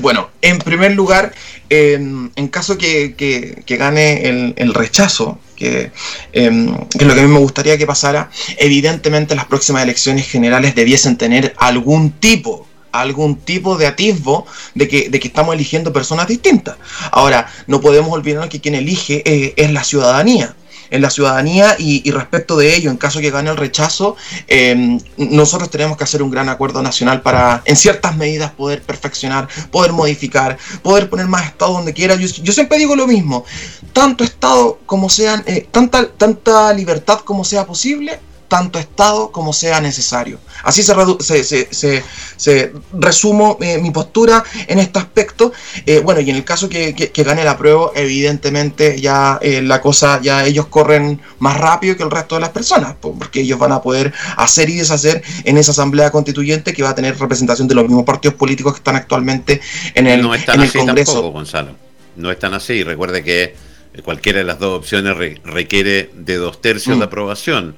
[0.00, 1.32] Bueno, en primer lugar,
[1.70, 5.92] en caso que, gane el, rechazo, que,
[6.32, 10.28] em, que, es lo que a mí me gustaría que pasara, evidentemente las próximas elecciones
[10.28, 15.92] generales debiesen tener algún tipo algún tipo de atisbo de que, de que estamos eligiendo
[15.92, 16.76] personas distintas.
[17.10, 20.54] Ahora, no podemos olvidar que quien elige eh, es la ciudadanía
[20.90, 24.16] en la ciudadanía y, respecto de ello, en caso que gane el rechazo,
[24.46, 29.48] em, nosotros tenemos que hacer un gran acuerdo nacional para, en ciertas medidas, poder perfeccionar,
[29.70, 32.16] poder modificar, poder poner más Estado donde quiera.
[32.16, 33.44] Yo, siempre digo lo mismo,
[33.92, 39.80] tanto Estado como sean, eh, tanta, tanta libertad como sea posible, tanto Estado como sea
[39.80, 40.38] necesario.
[40.62, 42.02] Así se,
[42.36, 45.52] se, resumo eh, mi postura en este aspecto.
[45.86, 46.92] Eh, bueno, y en el caso que,
[47.24, 52.10] gane la prueba, evidentemente ya eh, la cosa, ya ellos corren más rápido que el
[52.10, 56.10] resto de las personas, porque ellos van a poder hacer y deshacer en esa asamblea
[56.10, 59.60] constituyente que va a tener representación de los mismos partidos políticos que están actualmente
[59.94, 61.76] en el, no están así Tampoco, Gonzalo.
[62.16, 62.84] No están así.
[62.84, 63.56] Recuerde que
[64.04, 67.08] cualquiera de las dos opciones requiere de dos tercios de mm.
[67.08, 67.76] aprobación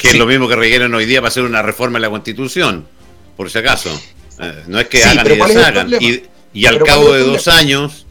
[0.00, 2.86] que es lo mismo que requieren hoy día para hacer una reforma en la Constitución,
[3.36, 3.90] por si acaso.
[4.40, 5.90] Eh, no es que hagan y deshagan.
[6.52, 8.06] Y, al cabo de dos años,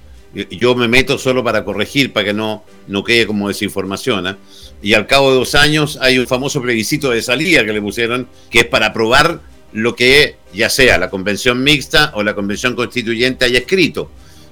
[0.52, 4.28] yo me meto solo para corregir, para que no, no quede como desinformación.
[4.28, 4.36] ¿eh?
[4.84, 8.28] Y al cabo de dos años hay un famoso plebiscito de salida que le pusieron,
[8.52, 9.42] que es para aprobar
[9.74, 14.12] lo que ya sea la convención mixta o la convención constituyente haya escrito.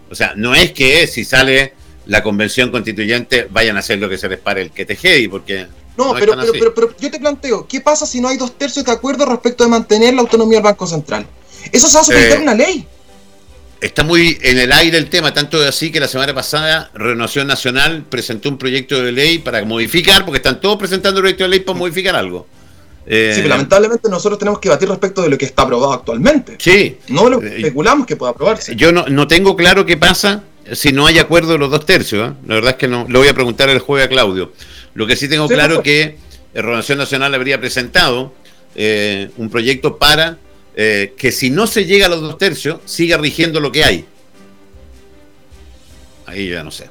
[0.10, 1.74] O sea, no es que si sale
[2.08, 5.68] la convención constituyente vayan a hacer lo que se les pare el que te porque
[5.98, 8.92] no, pero, pero, pero, yo te planteo, ¿qué pasa si no hay dos tercios de
[8.92, 11.26] acuerdo respecto de mantener la autonomía del Banco Central?
[11.72, 12.88] Eso se va a someter a una ley.
[13.82, 18.06] Está muy en el aire el tema, tanto así que la semana pasada Renovación Nacional
[18.10, 21.60] presentó un proyecto de ley para modificar, porque están todos presentando un proyecto de ley
[21.60, 22.48] para modificar algo.
[23.06, 26.58] sí, pero lamentablemente nosotros tenemos que batir respecto de lo que está aprobado actualmente.
[26.60, 26.98] Sí.
[27.08, 28.76] No lo eh, especulamos que pueda aprobarse.
[28.76, 30.44] Yo no, no tengo claro qué pasa
[30.74, 32.30] si no hay acuerdo de los dos tercios.
[32.30, 32.34] ¿eh?
[32.46, 33.06] La verdad es que no.
[33.08, 34.52] Lo voy a preguntar el jueves a Claudio.
[34.98, 36.18] Lo que sí tengo claro es que
[36.56, 38.34] Renovación Nacional habría presentado
[38.74, 40.40] eh, un proyecto para
[40.76, 44.06] eh, que si no se llega a los dos tercios, siga rigiendo lo que hay.
[46.26, 46.90] Ahí ya no sé.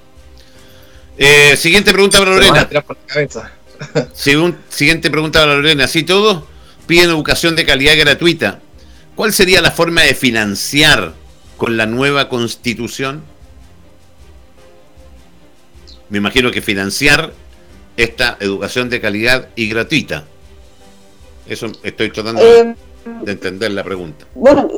[1.19, 2.69] Eh, siguiente pregunta para Lorena.
[4.69, 5.89] siguiente pregunta para Lorena.
[5.89, 6.45] Si todos
[6.87, 8.61] piden educación de calidad gratuita,
[9.17, 11.13] ¿cuál sería la forma de financiar
[11.57, 13.25] con la nueva constitución?
[16.09, 17.33] Me imagino que financiar
[17.97, 20.25] esta educación de calidad y gratuita?
[21.47, 22.75] Eso estoy tratando de eh,
[23.27, 24.27] entender la pregunta.
[24.35, 24.69] Bueno,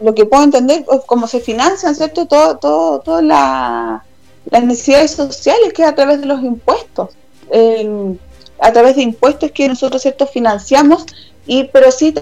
[0.00, 2.26] lo que puedo entender es cómo se financian, ¿cierto?
[2.26, 7.10] Todo, todo, todas las necesidades sociales que es a través de los impuestos.
[8.58, 10.26] a través de impuestos que nosotros, ¿cierto?
[10.26, 11.04] Financiamos,
[11.46, 12.14] y pero sí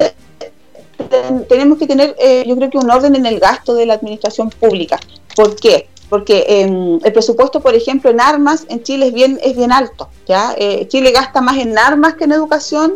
[1.49, 4.51] tenemos que tener, eh, yo creo que un orden en el gasto de la administración
[4.51, 4.99] pública.
[5.35, 5.89] ¿Por qué?
[6.11, 10.11] Porque em, el presupuesto, por ejemplo, en armas en Chile es bien, es bien alto.
[10.57, 12.95] Eh, Chile gasta más en armas que en educación,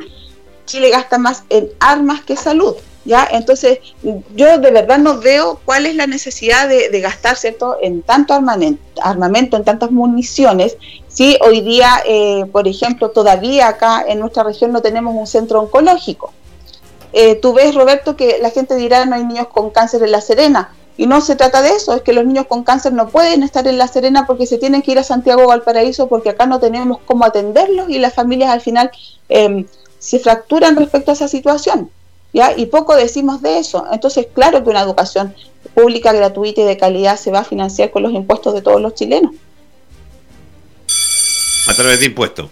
[0.67, 2.75] Chile gasta más en armas que salud.
[3.05, 3.29] ¿ya?
[3.31, 7.77] Entonces, yo de verdad no veo cuál es la necesidad de, gastar ¿cierto?
[7.81, 14.05] en tanto armamento, armamento, en tantas municiones, si hoy día, eh, por ejemplo, todavía acá
[14.09, 16.33] en nuestra región no tenemos un centro oncológico.
[17.13, 20.21] eh, tú ves, Roberto, que la gente dirá no hay niños con cáncer en La
[20.21, 20.75] Serena.
[20.97, 23.67] Y no se trata de eso, es que los niños con cáncer no pueden estar
[23.67, 26.61] en La Serena porque se tienen que ir a Santiago o Valparaíso porque acá no
[26.61, 28.91] tenemos cómo atenderlos y las familias al final
[29.29, 29.67] em,
[29.99, 31.91] se fracturan respecto a esa situación.
[32.33, 32.57] ¿ya?
[32.57, 33.87] Y poco decimos de eso.
[33.91, 35.35] Entonces, claro que una educación
[35.75, 38.95] pública, gratuita y de calidad se va a financiar con los impuestos de todos los
[38.95, 39.33] chilenos.
[41.67, 42.51] A través de impuestos.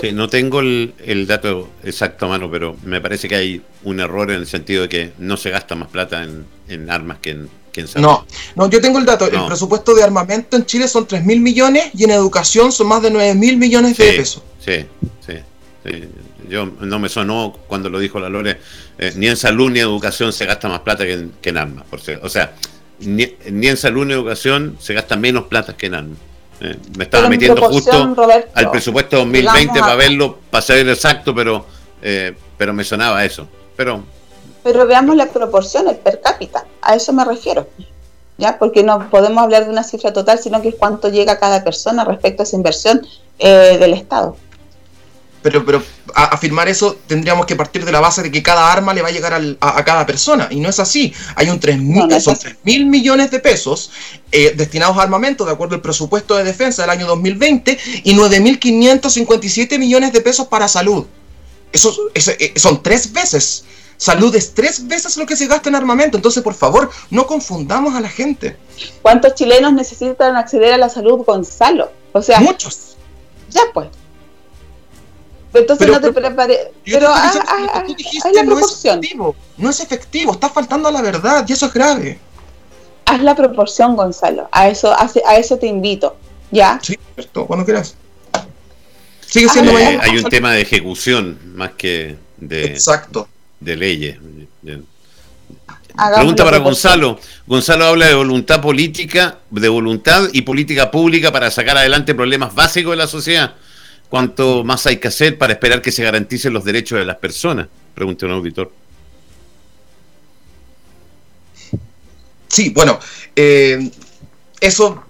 [0.00, 4.30] Sí, no tengo el, dato exacto a mano, pero me parece que hay un error
[4.30, 6.26] en el sentido de que no se gasta más plata
[6.68, 8.06] en, armas que en, que salud.
[8.06, 9.26] No, no, yo tengo el dato.
[9.26, 13.02] El presupuesto de armamento en Chile son 3 mil millones y en educación son más
[13.02, 14.42] de 9 mil millones de pesos.
[14.58, 14.84] Sí,
[15.24, 15.34] sí,
[16.48, 18.58] Yo no me sonó cuando lo dijo la Lore,
[18.98, 21.84] eh, ni en salud ni en educación se gasta más plata que en, armas.
[21.88, 22.54] Por o sea,
[22.98, 26.18] ni, ni en salud ni en educación se gasta menos plata que en armas.
[26.60, 28.14] Eh, me estaba metiendo justo
[28.54, 31.64] al presupuesto 2020 para verlo, para saber exacto, pero,
[32.02, 33.48] eh, pero me sonaba eso.
[33.76, 34.02] Pero,
[34.62, 37.66] pero veamos las proporciones per cápita, a eso me refiero.
[38.40, 38.58] ¿ya?
[38.58, 42.04] Porque no podemos hablar de una cifra total, sino que es cuánto llega cada persona
[42.04, 43.06] respecto a esa inversión
[43.38, 44.36] eh, del Estado.
[45.42, 45.82] Pero, pero
[46.14, 49.08] a afirmar eso tendríamos que partir de la base de que cada arma le va
[49.08, 50.48] a llegar a, cada persona.
[50.50, 51.14] Y no es así.
[51.34, 53.90] Hay un 3 mil, son 3 mil millones de pesos
[54.32, 59.78] eh, destinados a armamento, de acuerdo al presupuesto de defensa del año 2020, y 9.557
[59.78, 61.06] millones de pesos para salud.
[61.72, 63.64] Eso, eh, son tres veces.
[63.96, 66.16] Salud es tres veces lo que se gasta en armamento.
[66.16, 68.56] Entonces, por favor, no confundamos a la gente.
[69.02, 71.92] ¿Cuántos chilenos necesitan acceder a la salud, Gonzalo?
[72.12, 72.96] O sea, muchos.
[73.50, 73.88] Ya pues.
[75.52, 76.72] Entonces no te preparé.
[76.84, 77.32] Pero ah,
[77.74, 79.36] ah, tú dijiste, no es efectivo.
[79.56, 82.18] No es efectivo, está faltando a la verdad y eso es grave.
[83.06, 84.48] Haz la proporción, Gonzalo.
[84.52, 86.16] A eso, a, eso te invito.
[86.52, 86.78] ¿Ya?
[86.82, 87.96] Sí, cierto, cuando quieras.
[89.26, 93.28] Sigue siendo eh, Hay un tema de ejecución más que de, Exacto.
[93.60, 94.16] de leyes.
[96.14, 97.18] Pregunta para Gonzalo.
[97.46, 102.92] Gonzalo habla de voluntad política, de voluntad y política pública para sacar adelante problemas básicos
[102.92, 103.54] de la sociedad.
[104.10, 107.68] ¿Cuánto más hay que hacer para esperar que se garanticen los derechos de las personas?
[107.94, 108.72] Pregunta un auditor.
[112.48, 112.98] Sí, bueno,
[113.36, 113.88] eh,
[114.60, 115.04] eso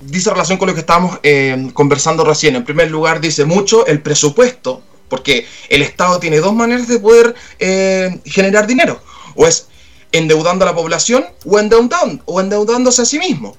[0.00, 2.56] dice relación con lo que estábamos eh, conversando recién.
[2.56, 7.34] En primer lugar, dice mucho el presupuesto, porque el Estado tiene dos maneras de poder
[7.58, 9.02] eh, generar dinero.
[9.34, 9.68] O es
[10.12, 13.54] endeudando a la población o, endeudando, o endeudándose a sí mismo.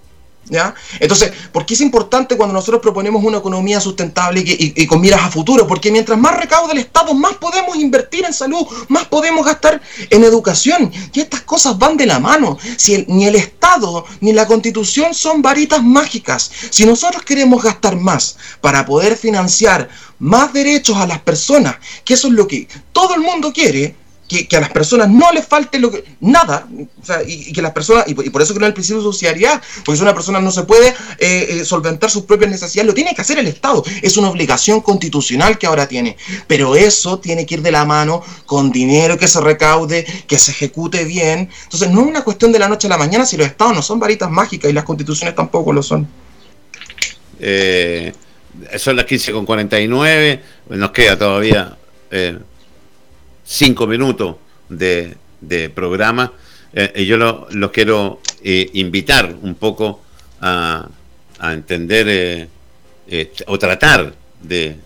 [0.49, 0.73] ¿Ya?
[0.99, 5.29] Entonces, ¿por qué es importante cuando nosotros proponemos una economía sustentable y, con miras a
[5.29, 5.67] futuro?
[5.67, 10.23] Porque mientras más recauda el Estado, más podemos invertir en salud, más podemos gastar en
[10.23, 10.91] educación.
[11.13, 12.57] Y estas cosas van de la mano.
[12.77, 16.49] Si ni el Estado ni la Constitución son varitas mágicas.
[16.69, 19.89] Si nosotros queremos gastar más para poder financiar
[20.19, 23.95] más derechos a las personas, que eso es lo que todo el mundo quiere,
[24.27, 26.67] que, a las personas no les falte lo que, nada,
[27.01, 29.97] o sea, y, que las personas, y, por eso creo el principio de subsidiariedad, porque
[29.97, 33.21] si una persona no se puede eh, eh, solventar sus propias necesidades, lo tiene que
[33.21, 36.17] hacer el Estado, es una obligación constitucional que ahora tiene,
[36.47, 40.51] pero eso tiene que ir de la mano con dinero que se recaude, que se
[40.51, 43.47] ejecute bien, entonces no es una cuestión de la noche a la mañana si los
[43.47, 46.07] Estados no son varitas mágicas y las constituciones tampoco lo son.
[47.39, 48.11] Eh,
[48.77, 51.77] son las 15 con 49, nos queda todavía...
[53.47, 54.35] Eh, cinco minutos
[54.69, 55.17] de,
[55.73, 56.33] programa.
[56.73, 57.17] Eh, y yo
[57.49, 60.01] los quiero eh, invitar un poco
[60.41, 60.87] a,
[61.39, 62.49] entender
[63.07, 64.77] eh, o tratar de,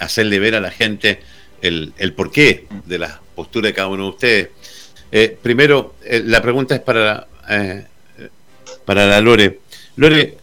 [0.00, 1.20] hacerle ver a la gente
[1.62, 5.36] el, porqué de la postura de cada uno de ustedes.
[5.42, 7.26] primero, la pregunta es para,
[8.84, 9.60] para la Lore.
[9.96, 10.36] Lore,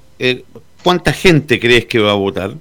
[0.84, 2.54] ¿cuánta gente crees que va a votar?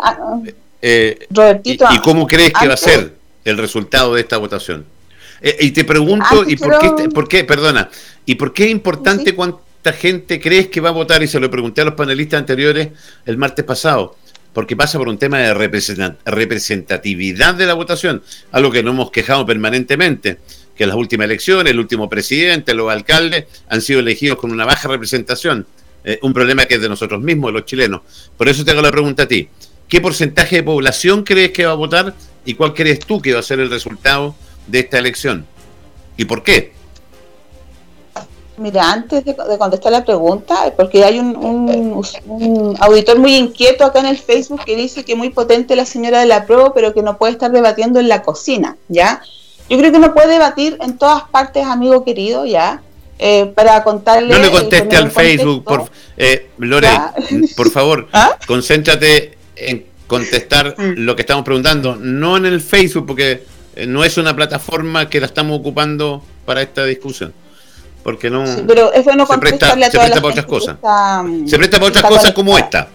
[0.00, 0.40] Ah,
[0.86, 1.26] eh,
[1.64, 4.84] y, cómo crees que va a ser el resultado de esta votación?
[5.40, 7.88] Eh, y te pregunto, ¿y por, qué, por qué, perdona,
[8.26, 11.22] y por qué es importante cuánta gente crees que va a votar?
[11.22, 12.88] Y se lo pregunté a los panelistas anteriores
[13.24, 14.16] el martes pasado
[14.52, 15.52] porque pasa por un tema de
[16.24, 18.22] representatividad de la votación,
[18.52, 20.38] algo que no hemos quejado permanentemente,
[20.76, 24.64] que en las últimas elecciones, el último presidente, los alcaldes han sido elegidos con una
[24.64, 25.66] baja representación,
[26.04, 28.02] eh, un problema que es de nosotros mismos, de los chilenos.
[28.36, 29.48] Por eso te hago la pregunta a ti.
[29.88, 32.14] ¿Qué porcentaje de población crees que va a votar
[32.44, 34.34] y cuál crees tú que va a ser el resultado
[34.66, 35.46] de esta elección?
[36.16, 36.72] ¿Y por qué?
[38.56, 42.04] Mira, antes de, contestar la pregunta, porque hay un,
[42.78, 46.26] auditor muy inquieto acá en el Facebook que dice que muy potente la señora de
[46.26, 49.22] la prueba, pero que no puede estar debatiendo en la cocina, ¿ya?
[49.68, 52.80] Yo creo que no puede debatir en todas partes, amigo querido, ¿ya?
[53.18, 54.32] Eh, para contarle...
[54.32, 56.88] No le conteste al Facebook, por, eh, Lore,
[57.56, 58.38] por favor, ¿Ah?
[58.46, 60.94] concéntrate en contestar mm.
[60.98, 63.44] lo que estamos preguntando, no en el Facebook, porque
[63.76, 67.32] eh, no es una plataforma que la estamos ocupando para esta discusión.
[68.02, 68.44] Porque no.
[68.66, 70.76] pero es bueno se presta, se presta para otras cosas.
[71.46, 72.88] se presta para otras cosas como esta.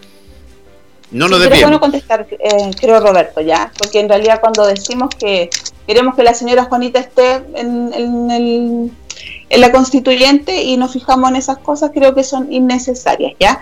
[1.11, 3.71] No lo Es bueno contestar, eh, creo, Roberto, ya.
[3.75, 5.49] Porque en realidad, cuando decimos que
[5.87, 8.91] queremos que la señora Juanita esté en, en,
[9.49, 13.59] en la constituyente y nos fijamos en esas cosas, creo que son innecesarias, ¿ya?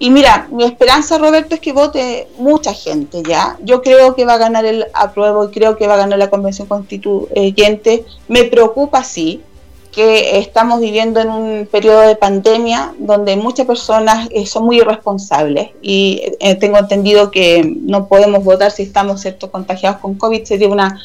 [0.00, 3.58] Y mira, mi esperanza, Roberto, es que vote mucha gente, ¿ya?
[3.62, 6.30] Yo creo que va a ganar el apruebo y creo que va a ganar la
[6.30, 8.04] convención constituyente.
[8.28, 9.42] Me preocupa, sí,
[9.90, 15.70] que estamos viviendo en un periodo de pandemia donde muchas personas eh, son muy irresponsables
[15.82, 19.50] y eh, tengo entendido que no podemos votar si estamos ¿cierto?
[19.50, 21.00] contagiados con COVID, sería una,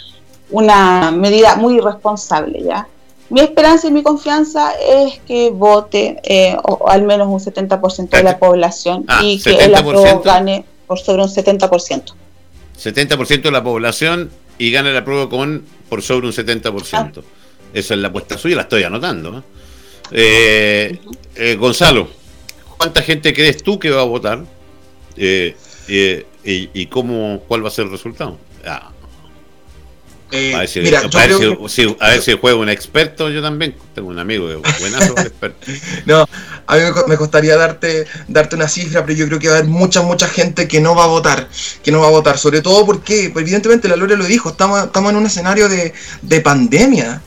[0.52, 2.88] una medida muy irresponsable, ¿ya?
[3.34, 8.22] Mi esperanza y mi confianza es que vote eh, o, al menos un 70% de
[8.22, 12.14] la población ah, y que el apruebo gane por sobre un 70%.
[12.80, 14.30] 70% de la población
[14.60, 16.94] y gane el apruebo con por sobre un 70%.
[16.94, 17.22] Ah.
[17.74, 19.44] Esa es la apuesta suya, la estoy anotando.
[20.12, 21.00] ¿eh?
[21.36, 22.10] Eh, Gonzalo,
[22.78, 24.44] ¿cuánta gente crees tú que va a votar?
[25.18, 25.56] y,
[26.44, 28.38] y, cómo, cuál va a ser el resultado?
[28.64, 28.93] Ah,
[30.36, 34.48] eh, a ver, si, a, juega un experto, yo también tengo un amigo
[34.80, 35.72] buenazo experto.
[36.08, 36.28] no,
[36.66, 39.70] a mí me, costaría darte, darte una cifra, pero yo creo que va a haber
[39.70, 41.48] mucha, mucha gente que no va a votar,
[41.84, 44.86] que no va a votar, sobre todo porque, pues, evidentemente la Lore lo dijo, estamos,
[44.86, 47.22] estamos en un escenario de, pandemia.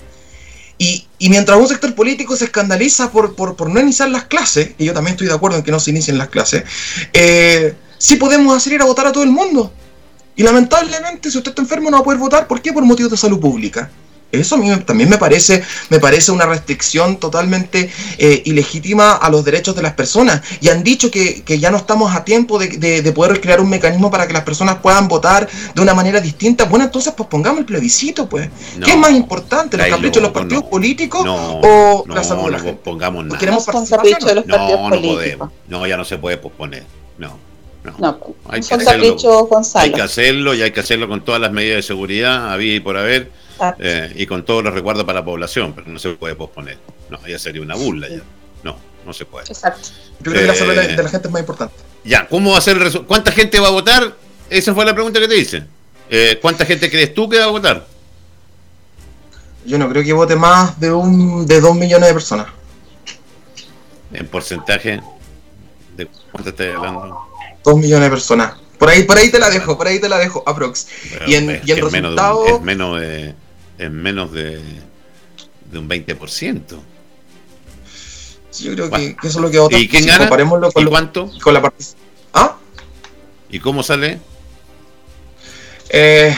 [0.76, 4.92] Y, mientras un sector político se escandaliza por, por, no iniciar las clases, y yo
[4.92, 6.64] también estoy de acuerdo en que no se inicien las clases,
[7.12, 9.72] eh, sí podemos hacer ir a votar a todo el mundo.
[10.36, 12.46] Y lamentablemente, si usted está enfermo, no va a poder votar.
[12.46, 12.72] ¿Por qué?
[12.72, 13.90] Por motivos de salud pública.
[14.32, 19.44] Eso a mí también me parece, me parece una restricción totalmente eh, ilegítima a los
[19.44, 20.42] derechos de las personas.
[20.60, 24.26] Y han dicho que, ya no estamos a tiempo de, poder crear un mecanismo para
[24.26, 26.64] que las personas puedan votar de una manera distinta.
[26.64, 28.50] Bueno, entonces pues pongamos el plebiscito, pues.
[28.84, 32.76] ¿Qué es más importante, los caprichos de los partidos políticos o la salud de la
[32.76, 33.38] Pongamos nada.
[33.38, 35.50] Queremos de los partidos políticos.
[35.68, 36.84] No, ya no se puede posponer.
[37.16, 37.45] No.
[37.98, 39.16] No, hay, que hacerlo,
[39.74, 42.80] hay que hacerlo y hay que hacerlo con todas las medidas de seguridad, había y
[42.80, 43.30] por haber,
[43.78, 46.78] eh, y con todos los recuerdos para la población, pero no se puede posponer.
[47.10, 48.20] No, ya sería una burla ya.
[48.62, 49.46] No, no se puede.
[49.46, 49.88] Exacto.
[50.20, 51.74] Yo creo que la salud de la gente es más importante.
[52.04, 54.14] Ya, ¿cómo va a ser el ¿Cuánta gente va a votar?
[54.48, 55.64] Esa fue la pregunta que te hice.
[56.08, 57.86] Eh, ¿Cuánta gente crees tú que va a votar?
[59.64, 62.46] Yo no creo que vote más de un de dos millones de personas.
[64.12, 65.00] En porcentaje,
[65.96, 67.26] ¿de cuánto estás hablando?
[67.66, 68.54] Dos millones de personas.
[68.78, 70.86] Por ahí, por ahí te la dejo, por ahí te la dejo, aprox.
[71.26, 72.46] y en, y el resultado.
[72.46, 73.34] es menos de.
[73.76, 74.60] Es menos de,
[75.72, 76.62] de un 20%.
[78.60, 79.76] yo creo que, eso es lo que vota.
[79.76, 80.30] ¿Y quién gana?
[80.76, 81.28] ¿Y cuánto?
[81.42, 81.72] Con la.
[82.32, 82.56] ¿Ah?
[83.50, 84.20] ¿Y cómo sale?
[85.88, 86.36] Eh,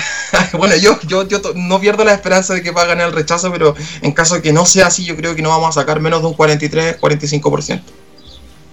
[0.54, 3.52] bueno, yo, yo, yo no pierdo la esperanza de que va a ganar el rechazo,
[3.52, 6.00] pero en caso de que no sea así, yo creo que no vamos a sacar
[6.00, 7.82] menos de un 43-45%.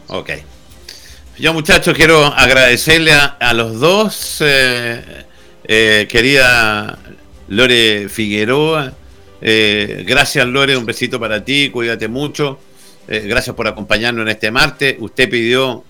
[0.07, 0.29] Ok.
[1.39, 5.23] Yo muchachos quiero agradecerle a, los dos, eh,
[5.63, 6.99] eh, querida
[7.47, 8.91] Lore Figueroa.
[9.41, 12.59] Eh, gracias Lore, un besito para ti, cuídate mucho.
[13.07, 14.97] gracias por acompañarnos en este martes.
[14.99, 15.85] Usted pidió,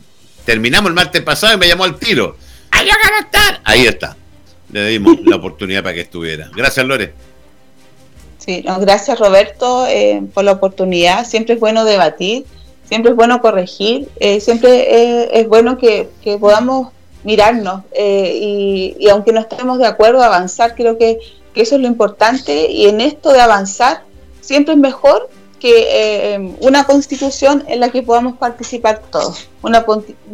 [0.46, 2.38] terminamos el martes pasado y me llamó al tiro.
[2.70, 3.62] ¡Ahí a estar!
[3.64, 4.16] Ahí está.
[4.72, 6.52] Le dimos la oportunidad para que estuviera.
[6.56, 7.12] Gracias Lore.
[8.38, 9.88] Sí, gracias Roberto
[10.32, 11.26] por la oportunidad.
[11.26, 12.46] Siempre es bueno debatir
[12.90, 16.10] siempre es bueno corregir, eh, siempre eh, es bueno que,
[16.40, 16.90] podamos
[17.24, 21.20] mirarnos eh, y, aunque no estemos de acuerdo, avanzar, creo que,
[21.56, 24.04] eso es lo importante y en esto de avanzar
[24.40, 25.30] siempre es mejor
[25.60, 29.86] que una constitución en la que podamos participar todos, una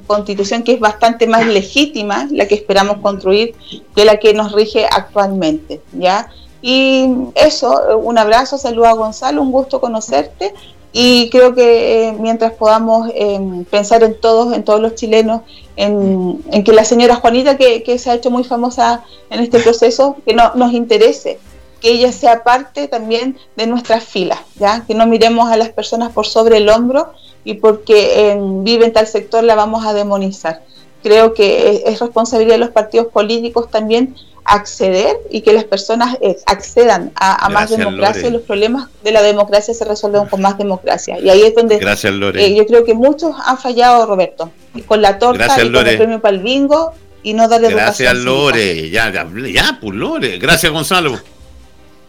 [0.05, 3.55] constitución que es bastante más legítima, la que esperamos construir,
[3.95, 6.29] que la que nos rige actualmente, ¿ya?
[6.61, 10.53] Y eso, un abrazo, saludo a Gonzalo, un gusto conocerte
[10.97, 15.41] y creo que eh, mientras podamos em, pensar en todos, en todos los chilenos,
[15.75, 20.33] en, que la señora Juanita, que, se ha hecho muy famosa en este proceso, que
[20.33, 21.37] no, nos interese,
[21.81, 24.85] que ella sea parte también de nuestras filas, ¿ya?
[24.87, 27.11] que no miremos a las personas por sobre el hombro
[27.43, 30.63] y porque em, vive en tal sector la vamos a demonizar.
[31.03, 34.15] Creo que es responsabilidad de los partidos políticos también
[34.45, 39.23] acceder y que las personas eh, accedan a, más democracia y los problemas de la
[39.23, 41.19] democracia se resuelven con más democracia.
[41.19, 42.45] Y ahí es donde Gracias, Lore.
[42.45, 44.51] Eh, yo creo que muchos han fallado, Roberto,
[44.85, 46.93] con la torta y con el premio para el bingo
[47.23, 48.89] y no darle Gracias, Lore.
[48.91, 50.37] Ya, ya, ya, pues Lore.
[50.37, 51.19] Gracias, Gonzalo.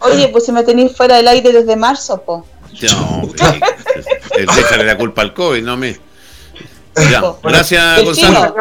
[0.01, 2.43] Oye, pues si me tenéis fuera del aire desde marzo, pues.
[2.93, 3.22] No,
[4.55, 5.97] déjale la culpa al COVID, no me.
[7.11, 8.57] Ya, gracias, Gonzalo.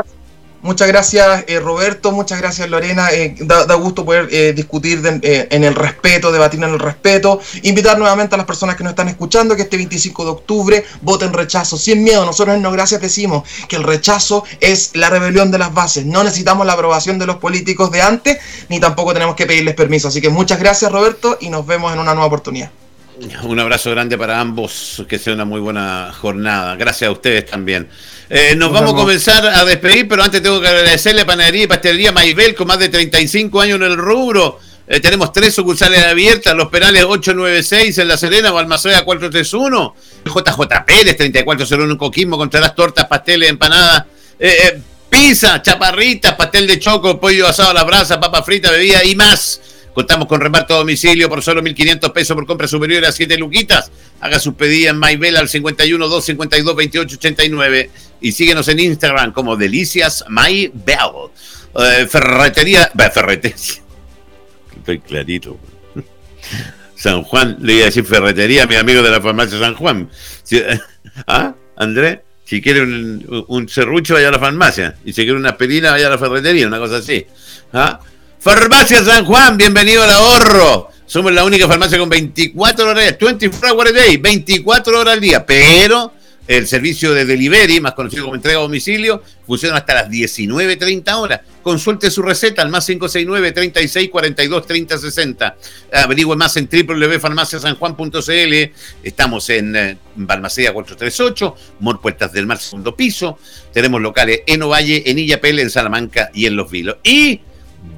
[0.65, 3.11] Muchas gracias eh, Roberto, muchas gracias Lorena.
[3.11, 7.39] Eh, da, gusto poder eh, discutir en el respeto, debatir en el respeto.
[7.61, 11.33] Invitar nuevamente a las personas que nos están escuchando que este 25 de octubre voten
[11.33, 12.25] rechazo, sin miedo.
[12.25, 16.03] Nosotros en No Gracias decimos que el rechazo es la rebelión de las bases.
[16.03, 20.07] No necesitamos la aprobación de los políticos de antes, ni tampoco tenemos que pedirles permiso.
[20.07, 22.71] Así que muchas gracias Roberto y nos vemos en una nueva oportunidad.
[23.43, 26.75] Un abrazo grande para ambos, que sea una muy buena jornada.
[26.75, 27.87] Gracias a ustedes también.
[28.29, 31.67] Eh, nos, vamos a comenzar a despedir, pero antes tengo que agradecerle a Panadería y
[31.67, 34.59] Pastelería Maibel, con más de 35 años en el rubro.
[34.87, 39.95] Eh, tenemos tres sucursales abiertas, Los Perales 896 en La Serena, Balmaceda 431,
[40.25, 44.05] JJ Pérez 3401 en Coquimbo, las tortas, pasteles, empanadas,
[44.37, 49.15] eh, pizza, chaparritas, pastel de choco, pollo asado a la brasa, papa frita, bebida y
[49.15, 49.61] más.
[49.95, 53.89] Contamos con reparto a domicilio por solo 1.500 pesos por compra superior a 7 luquitas.
[54.19, 57.89] Haga su pedida en MyBell al 51 252 28 89
[58.19, 61.31] y síguenos en Instagram como Delicias MyBell.
[61.79, 63.55] Eh, ferretería, ferretería.
[64.75, 65.57] Estoy clarito.
[66.97, 70.09] San Juan, le iba a decir ferretería, mi amigo de la farmacia San Juan.
[71.25, 72.21] ¿Ah, André?
[72.43, 74.97] Si quiere un, un serrucho, vaya a la farmacia.
[75.05, 77.25] Y si quiere una aspirina, vaya a la ferretería, una cosa así.
[77.71, 78.01] ¿Ah?
[78.45, 80.91] Farmacia San Juan, bienvenido al ahorro.
[81.07, 86.13] Somos la única farmacia con 24 horas, 24 horas day, 24 horas al día, pero
[86.47, 91.41] el servicio de delivery, más conocido como entrega a domicilio, funciona hasta las 19.30 horas.
[91.63, 95.57] Consulte su receta al más 569 36 42 30 60.
[96.03, 98.53] Averigüe más en www.farmaciasanjuan.cl.
[99.01, 103.39] Estamos en eh, Balmaceda 438, Mor Puertas del Mar, segundo piso.
[103.73, 106.97] Tenemos locales en Ovalle, en Illapel, en Salamanca y en Los Vilos.
[107.03, 107.41] Y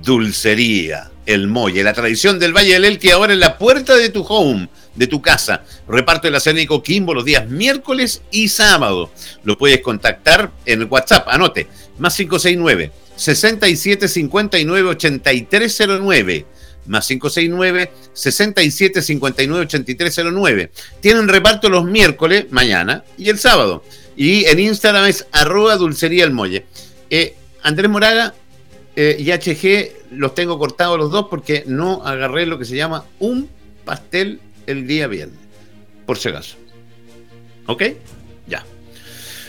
[0.08, 4.22] Dulcería, el Molle, la tradición del Valle del Elqui ahora en la puerta de tu
[4.22, 5.66] home, de tu casa.
[5.86, 9.12] Reparto el acénico Kimbo los días miércoles y sábado.
[9.44, 16.46] Lo puedes contactar en WhatsApp, anote, más 569 6759 8309
[16.86, 20.72] más 569 6759 8309.
[21.02, 23.84] Tienen reparto los miércoles, mañana y el sábado.
[24.16, 26.66] Y en Instagram es arroba dulcería el molle.
[27.10, 28.34] Eh, Andrés Moraga,
[29.00, 33.06] eh, y HG los tengo cortados los dos porque no agarré lo que se llama
[33.20, 33.50] un
[33.86, 35.40] pastel el día viernes.
[36.06, 36.58] Por si acaso.
[37.66, 37.84] ¿Ok?
[38.48, 38.64] Ya.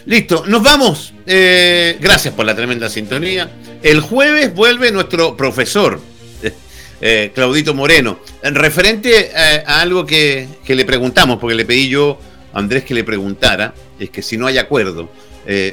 [0.07, 1.13] Listo, nos vamos.
[1.27, 3.51] Eh, gracias por la tremenda sintonía.
[3.83, 6.01] El jueves vuelve nuestro profesor,
[7.01, 12.19] eh, Claudito Moreno, referente a, algo que, que, le preguntamos, porque le pedí yo
[12.53, 15.11] a Andrés que le preguntara, es que si no hay acuerdo,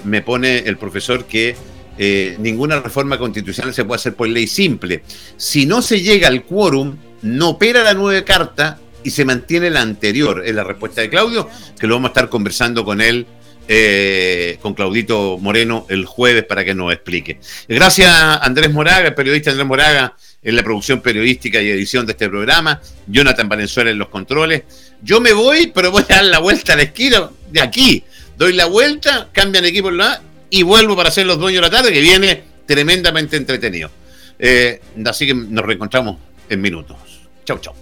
[0.06, 1.56] me pone el profesor que
[1.98, 5.04] eh, ninguna reforma constitucional se puede hacer por ley simple.
[5.38, 9.82] Si no se llega al quórum, no opera la nueva carta y se mantiene la
[9.82, 10.43] anterior.
[10.46, 13.26] Es la respuesta de Claudio, que lo vamos a estar conversando con él,
[13.68, 17.39] eh, con Claudito Moreno, el jueves para que nos explique.
[17.68, 22.30] Gracias Andrés Moraga, el periodista Andrés Moraga, en la producción periodística y edición de este
[22.30, 22.82] programa.
[23.08, 24.64] Jonathan Valenzuela en los controles.
[25.02, 28.04] Yo me voy, pero voy a dar la vuelta al esquina de aquí.
[28.38, 29.89] Doy la vuelta, cambian equipo
[30.56, 33.91] y vuelvo para ser los dueños de la tarde, que viene tremendamente entretenido.
[34.39, 36.16] Eh, así que nos reencontramos
[36.47, 36.95] en minutos.
[37.43, 37.74] Chau, chau.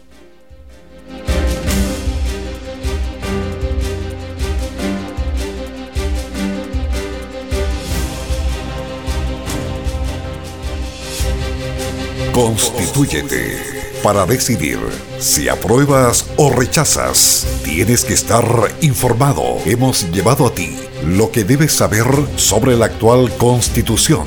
[12.32, 13.55] Constitúyete
[14.01, 14.80] para decidir
[15.19, 17.45] si apruebas o rechazas.
[17.63, 18.43] Tienes que estar
[18.82, 19.59] informado.
[19.67, 20.76] Hemos llevado a ti
[21.08, 22.06] lo que debes saber
[22.38, 24.26] sobre la actual constitución.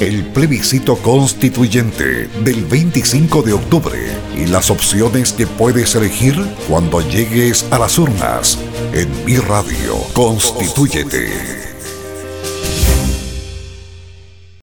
[0.00, 3.98] El plebiscito constituyente del 25 de octubre
[4.36, 6.36] y las opciones que puedes elegir
[6.68, 8.58] cuando llegues a las urnas.
[8.92, 11.75] En mi radio, constitúyete.